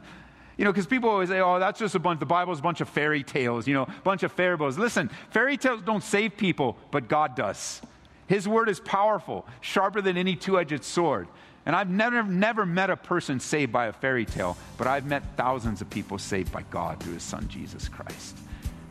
You 0.57 0.65
know, 0.65 0.73
because 0.73 0.87
people 0.87 1.09
always 1.09 1.29
say, 1.29 1.41
oh, 1.41 1.59
that's 1.59 1.79
just 1.79 1.95
a 1.95 1.99
bunch, 1.99 2.21
the 2.21 2.27
Bible's 2.27 2.59
a 2.59 2.63
bunch 2.63 2.81
of 2.81 2.89
fairy 2.89 3.23
tales, 3.23 3.67
you 3.67 3.75
know, 3.75 3.85
a 3.85 4.03
bunch 4.05 4.23
of 4.23 4.33
fables. 4.33 4.77
Listen, 4.77 5.11
fairy 5.31 5.57
tales 5.57 5.81
don't 5.83 6.03
save 6.03 6.37
people, 6.37 6.77
but 6.91 7.09
God 7.09 7.35
does. 7.35 7.81
His 8.27 8.47
word 8.47 8.69
is 8.69 8.79
powerful, 8.79 9.47
sharper 9.61 10.01
than 10.01 10.17
any 10.17 10.37
two 10.37 10.59
edged 10.59 10.85
sword. 10.85 11.29
And 11.67 11.77
I've 11.77 11.91
never, 11.91 12.23
never 12.23 12.65
met 12.65 12.91
a 12.91 12.97
person 12.97 13.41
saved 13.41 13.73
by 13.73 13.87
a 13.87 13.93
fairy 13.93 14.25
tale, 14.25 14.57
but 14.79 14.87
I've 14.87 15.07
met 15.07 15.23
thousands 15.37 15.81
of 15.81 15.91
people 15.91 16.19
saved 16.19 16.53
by 16.53 16.63
God 16.71 17.03
through 17.03 17.15
his 17.15 17.23
son, 17.23 17.49
Jesus 17.49 17.89
Christ. 17.89 18.37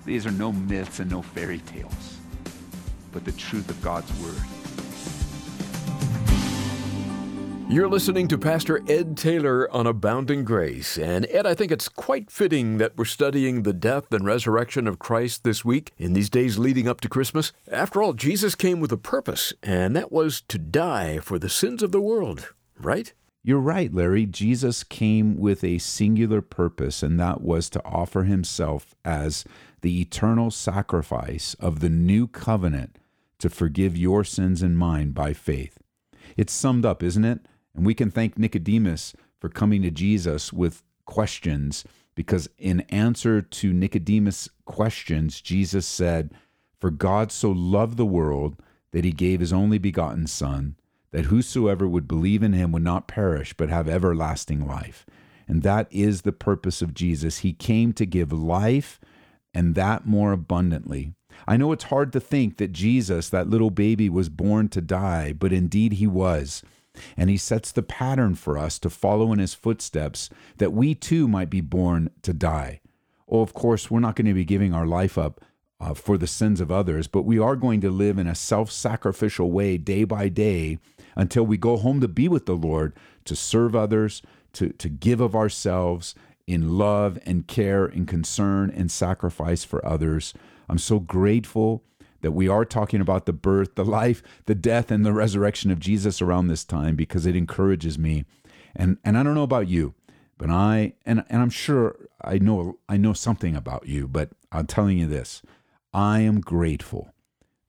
These 0.06 0.26
are 0.26 0.32
no 0.32 0.52
myths 0.52 1.00
and 1.00 1.10
no 1.10 1.22
fairy 1.22 1.60
tales, 1.60 2.18
but 3.12 3.26
the 3.26 3.32
truth 3.32 3.70
of 3.70 3.82
God's 3.82 4.12
word. 4.22 4.59
You're 7.72 7.88
listening 7.88 8.28
to 8.30 8.38
Pastor 8.40 8.82
Ed 8.90 9.16
Taylor 9.16 9.72
on 9.72 9.86
Abounding 9.86 10.44
Grace. 10.44 10.98
And 10.98 11.28
Ed, 11.30 11.46
I 11.46 11.54
think 11.54 11.72
it's 11.72 11.88
quite 11.88 12.32
fitting 12.32 12.80
that 12.80 12.98
we're 12.98 13.06
studying 13.06 13.62
the 13.62 13.74
death 13.74 14.12
and 14.12 14.26
resurrection 14.26 14.88
of 14.88 14.98
Christ 14.98 15.44
this 15.44 15.64
week 15.64 15.92
in 15.96 16.14
these 16.14 16.32
days 16.32 16.58
leading 16.58 16.88
up 16.88 17.00
to 17.02 17.08
Christmas. 17.08 17.54
After 17.72 18.02
all, 18.02 18.14
Jesus 18.14 18.56
came 18.56 18.80
with 18.80 18.92
a 18.92 18.98
purpose, 18.98 19.54
and 19.62 19.96
that 19.96 20.12
was 20.12 20.42
to 20.48 20.58
die 20.58 21.20
for 21.20 21.38
the 21.38 21.48
sins 21.48 21.84
of 21.84 21.92
the 21.92 22.02
world, 22.02 22.56
right? 22.80 23.14
You're 23.44 23.60
right, 23.60 23.94
Larry. 23.94 24.26
Jesus 24.26 24.84
came 24.84 25.38
with 25.38 25.64
a 25.64 25.78
singular 25.78 26.42
purpose, 26.42 27.04
and 27.04 27.20
that 27.20 27.42
was 27.42 27.70
to 27.70 27.86
offer 27.86 28.24
himself 28.24 28.96
as 29.06 29.46
the 29.82 30.02
eternal 30.02 30.50
sacrifice 30.50 31.54
of 31.60 31.82
the 31.82 31.90
new 31.90 32.26
covenant 32.26 32.98
to 33.38 33.48
forgive 33.48 33.96
your 33.96 34.24
sins 34.24 34.64
and 34.64 34.76
mine 34.76 35.12
by 35.12 35.34
faith. 35.34 35.78
It's 36.36 36.52
summed 36.52 36.84
up, 36.84 37.04
isn't 37.04 37.26
it? 37.26 37.42
And 37.76 37.86
we 37.86 37.94
can 37.94 38.12
thank 38.12 38.38
Nicodemus 38.38 39.14
for 39.40 39.50
coming 39.50 39.82
to 39.84 39.92
Jesus 39.92 40.52
with 40.52 40.84
questions 41.06 41.84
because, 42.16 42.50
in 42.58 42.82
answer 42.90 43.42
to 43.42 43.72
Nicodemus' 43.72 44.50
questions, 44.66 45.42
Jesus 45.42 45.88
said, 45.88 46.34
For 46.80 46.92
God 46.92 47.32
so 47.32 47.52
loved 47.52 47.98
the 47.98 48.06
world 48.06 48.62
that 48.92 49.06
he 49.06 49.12
gave 49.12 49.40
his 49.40 49.54
only 49.54 49.78
begotten 49.78 50.28
Son, 50.28 50.76
that 51.12 51.26
whosoever 51.26 51.88
would 51.88 52.08
believe 52.08 52.44
in 52.44 52.54
him 52.54 52.72
would 52.72 52.84
not 52.84 53.08
perish, 53.08 53.54
but 53.54 53.70
have 53.70 53.88
everlasting 53.88 54.68
life. 54.68 55.06
And 55.48 55.64
that 55.64 55.88
is 55.92 56.22
the 56.22 56.32
purpose 56.32 56.82
of 56.82 56.94
Jesus. 56.94 57.40
He 57.40 57.54
came 57.54 57.94
to 57.94 58.06
give 58.06 58.32
life 58.32 59.00
and 59.54 59.76
that 59.76 60.06
more 60.06 60.32
abundantly. 60.32 61.14
I 61.48 61.58
know 61.58 61.72
it's 61.72 61.86
hard 61.86 62.14
to 62.14 62.20
think 62.20 62.58
that 62.58 62.72
Jesus, 62.72 63.30
that 63.30 63.50
little 63.50 63.72
baby, 63.72 64.10
was 64.10 64.30
born 64.30 64.70
to 64.70 64.82
die, 64.82 65.34
but 65.34 65.54
indeed 65.54 65.94
he 65.94 66.08
was. 66.08 66.62
And 67.18 67.30
he 67.30 67.38
sets 67.38 67.72
the 67.72 67.84
pattern 67.84 68.36
for 68.36 68.58
us 68.58 68.80
to 68.80 68.90
follow 68.90 69.32
in 69.34 69.40
his 69.40 69.54
footsteps 69.54 70.30
that 70.58 70.74
we 70.74 70.96
too 70.96 71.28
might 71.28 71.50
be 71.50 71.62
born 71.62 72.10
to 72.24 72.34
die. 72.34 72.82
Oh, 73.28 73.42
of 73.42 73.54
course, 73.54 73.90
we're 73.90 74.00
not 74.00 74.16
going 74.16 74.28
to 74.28 74.34
be 74.34 74.46
giving 74.46 74.74
our 74.74 74.88
life 74.88 75.18
up 75.18 75.42
uh, 75.80 75.94
for 75.94 76.18
the 76.18 76.28
sins 76.28 76.60
of 76.60 76.72
others, 76.72 77.08
but 77.08 77.22
we 77.22 77.40
are 77.40 77.56
going 77.56 77.82
to 77.82 77.90
live 77.90 78.18
in 78.18 78.28
a 78.28 78.36
self 78.36 78.72
sacrificial 78.72 79.52
way 79.52 79.78
day 79.78 80.04
by 80.04 80.28
day 80.28 80.80
until 81.16 81.46
we 81.46 81.58
go 81.58 81.78
home 81.78 82.02
to 82.02 82.08
be 82.08 82.28
with 82.28 82.46
the 82.46 82.56
Lord 82.56 82.94
to 83.26 83.36
serve 83.36 83.76
others, 83.76 84.22
to, 84.54 84.70
to 84.70 84.90
give 84.90 85.22
of 85.22 85.36
ourselves 85.36 86.16
in 86.48 86.78
love 86.78 87.20
and 87.26 87.48
care 87.48 87.86
and 87.86 88.08
concern 88.08 88.72
and 88.72 88.90
sacrifice 88.90 89.64
for 89.64 89.86
others. 89.86 90.34
I'm 90.68 90.80
so 90.80 91.00
grateful 91.00 91.84
that 92.22 92.32
we 92.32 92.48
are 92.48 92.66
talking 92.66 93.02
about 93.02 93.26
the 93.26 93.34
birth, 93.34 93.76
the 93.76 93.86
life, 93.86 94.22
the 94.46 94.56
death, 94.56 94.92
and 94.92 95.06
the 95.06 95.14
resurrection 95.14 95.72
of 95.72 95.80
Jesus 95.80 96.22
around 96.22 96.48
this 96.48 96.64
time 96.66 96.96
because 96.96 97.26
it 97.26 97.36
encourages 97.36 97.98
me. 97.98 98.26
And 98.76 98.98
and 99.04 99.18
I 99.18 99.24
don't 99.24 99.36
know 99.36 99.44
about 99.44 99.68
you, 99.68 99.94
but 100.38 100.50
I 100.50 100.94
and 101.06 101.24
and 101.30 101.42
I'm 101.42 101.50
sure 101.50 101.96
I 102.22 102.38
know 102.38 102.80
I 102.88 102.98
know 102.98 103.14
something 103.14 103.56
about 103.56 103.88
you, 103.88 104.08
but 104.08 104.30
I'm 104.52 104.68
telling 104.68 104.98
you 104.98 105.08
this. 105.08 105.42
I 105.94 106.20
am 106.20 106.42
grateful 106.42 107.14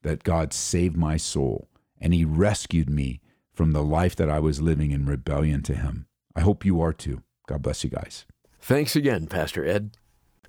that 0.03 0.23
God 0.23 0.53
saved 0.53 0.95
my 0.95 1.17
soul 1.17 1.67
and 1.99 2.13
he 2.13 2.25
rescued 2.25 2.89
me 2.89 3.21
from 3.53 3.71
the 3.71 3.83
life 3.83 4.15
that 4.15 4.29
I 4.29 4.39
was 4.39 4.61
living 4.61 4.91
in 4.91 5.05
rebellion 5.05 5.61
to 5.63 5.75
him. 5.75 6.07
I 6.35 6.41
hope 6.41 6.65
you 6.65 6.81
are 6.81 6.93
too. 6.93 7.21
God 7.47 7.61
bless 7.61 7.83
you 7.83 7.89
guys. 7.89 8.25
Thanks 8.59 8.95
again, 8.95 9.27
Pastor 9.27 9.65
Ed. 9.65 9.97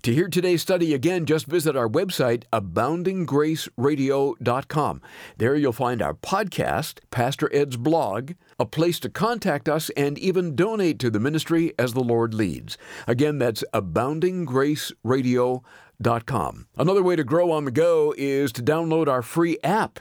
To 0.01 0.13
hear 0.13 0.29
today's 0.29 0.63
study 0.63 0.95
again, 0.95 1.27
just 1.27 1.47
visit 1.47 1.77
our 1.77 1.89
website, 1.89 2.43
aboundinggraceradio.com. 2.53 5.03
There 5.37 5.55
you'll 5.55 5.73
find 5.73 6.03
our 6.03 6.15
podcast, 6.15 6.99
Pastor 7.13 7.49
Ed's 7.55 7.77
blog, 7.77 8.33
a 8.59 8.67
place 8.67 8.99
to 9.01 9.09
contact 9.09 9.69
us, 9.69 9.91
and 9.91 10.19
even 10.19 10.57
donate 10.57 10.99
to 11.01 11.09
the 11.09 11.21
ministry 11.21 11.73
as 11.79 11.93
the 11.93 12.01
Lord 12.01 12.35
leads. 12.35 12.77
Again, 13.07 13.39
that's 13.39 13.63
aboundinggraceradio.com. 13.73 16.67
Another 16.77 17.03
way 17.05 17.15
to 17.15 17.23
grow 17.23 17.53
on 17.53 17.65
the 17.65 17.71
go 17.71 18.13
is 18.19 18.51
to 18.53 18.61
download 18.63 19.07
our 19.07 19.23
free 19.23 19.57
app. 19.63 20.01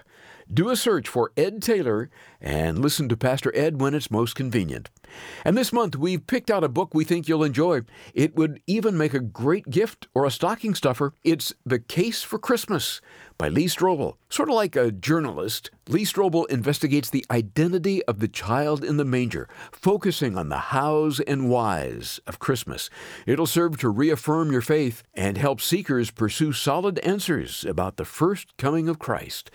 Do 0.51 0.69
a 0.69 0.75
search 0.75 1.07
for 1.07 1.31
Ed 1.37 1.61
Taylor 1.61 2.09
and 2.41 2.79
listen 2.79 3.07
to 3.09 3.15
Pastor 3.15 3.51
Ed 3.55 3.79
when 3.79 3.93
it's 3.93 4.11
most 4.11 4.35
convenient. 4.35 4.89
And 5.45 5.57
this 5.57 5.71
month, 5.71 5.95
we've 5.95 6.25
picked 6.25 6.49
out 6.49 6.63
a 6.63 6.69
book 6.69 6.93
we 6.93 7.03
think 7.03 7.27
you'll 7.27 7.43
enjoy. 7.43 7.81
It 8.13 8.35
would 8.35 8.61
even 8.65 8.97
make 8.97 9.13
a 9.13 9.19
great 9.19 9.69
gift 9.69 10.07
or 10.13 10.25
a 10.25 10.31
stocking 10.31 10.73
stuffer. 10.73 11.13
It's 11.23 11.53
The 11.65 11.79
Case 11.79 12.23
for 12.23 12.39
Christmas 12.39 13.01
by 13.37 13.49
Lee 13.49 13.65
Strobel. 13.65 14.15
Sort 14.29 14.49
of 14.49 14.55
like 14.55 14.75
a 14.75 14.91
journalist, 14.91 15.71
Lee 15.89 16.05
Strobel 16.05 16.47
investigates 16.49 17.09
the 17.09 17.25
identity 17.29 18.03
of 18.05 18.19
the 18.19 18.27
child 18.27 18.83
in 18.83 18.97
the 18.97 19.03
manger, 19.03 19.49
focusing 19.71 20.37
on 20.37 20.49
the 20.49 20.57
hows 20.57 21.19
and 21.19 21.49
whys 21.49 22.19
of 22.27 22.39
Christmas. 22.39 22.89
It'll 23.25 23.47
serve 23.47 23.77
to 23.79 23.89
reaffirm 23.89 24.51
your 24.51 24.61
faith 24.61 25.03
and 25.13 25.37
help 25.37 25.59
seekers 25.59 26.11
pursue 26.11 26.53
solid 26.53 26.99
answers 26.99 27.65
about 27.65 27.97
the 27.97 28.05
first 28.05 28.55
coming 28.57 28.87
of 28.87 28.99
Christ. 28.99 29.51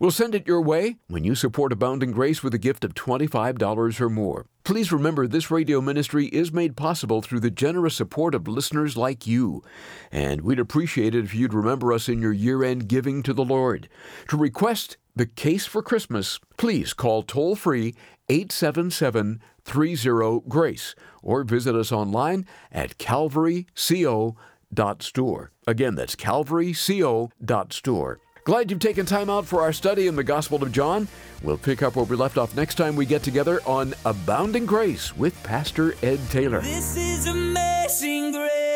We'll 0.00 0.10
send 0.10 0.34
it 0.34 0.48
your 0.48 0.62
way 0.62 0.96
when 1.08 1.22
you 1.22 1.34
support 1.34 1.72
Abounding 1.72 2.12
Grace 2.26 2.42
with 2.42 2.54
a 2.54 2.58
gift 2.58 2.84
of 2.84 2.92
$25 2.92 4.00
or 4.00 4.10
more. 4.10 4.46
Please 4.64 4.90
remember 4.90 5.28
this 5.28 5.48
radio 5.48 5.80
ministry 5.80 6.26
is 6.26 6.52
made 6.52 6.76
possible 6.76 7.22
through 7.22 7.38
the 7.38 7.52
generous 7.52 7.94
support 7.94 8.34
of 8.34 8.48
listeners 8.48 8.96
like 8.96 9.28
you. 9.28 9.62
And 10.10 10.40
we'd 10.40 10.58
appreciate 10.58 11.14
it 11.14 11.24
if 11.24 11.36
you'd 11.36 11.54
remember 11.54 11.92
us 11.92 12.08
in 12.08 12.20
your 12.20 12.32
year 12.32 12.64
end 12.64 12.88
giving 12.88 13.22
to 13.22 13.32
the 13.32 13.44
Lord. 13.44 13.88
To 14.26 14.36
request 14.36 14.96
the 15.14 15.26
case 15.26 15.66
for 15.66 15.82
Christmas, 15.82 16.40
please 16.56 16.94
call 16.94 17.22
toll 17.22 17.54
free 17.54 17.94
877 18.28 19.40
30 19.64 20.40
Grace 20.48 20.96
or 21.22 21.44
visit 21.44 21.76
us 21.76 21.92
online 21.92 22.44
at 22.72 22.98
calvaryco.store. 22.98 25.52
Again, 25.68 25.94
that's 25.94 26.16
calvaryco.store. 26.16 28.20
Glad 28.46 28.70
you've 28.70 28.78
taken 28.78 29.04
time 29.04 29.28
out 29.28 29.44
for 29.44 29.60
our 29.60 29.72
study 29.72 30.06
in 30.06 30.14
the 30.14 30.22
Gospel 30.22 30.62
of 30.62 30.70
John. 30.70 31.08
We'll 31.42 31.58
pick 31.58 31.82
up 31.82 31.96
where 31.96 32.04
we 32.04 32.14
left 32.14 32.38
off 32.38 32.54
next 32.54 32.76
time 32.76 32.94
we 32.94 33.04
get 33.04 33.24
together 33.24 33.60
on 33.66 33.92
Abounding 34.04 34.66
Grace 34.66 35.16
with 35.16 35.34
Pastor 35.42 35.96
Ed 36.00 36.20
Taylor. 36.30 36.60
This 36.60 36.96
is 36.96 37.26
amazing 37.26 38.30
grace. 38.30 38.75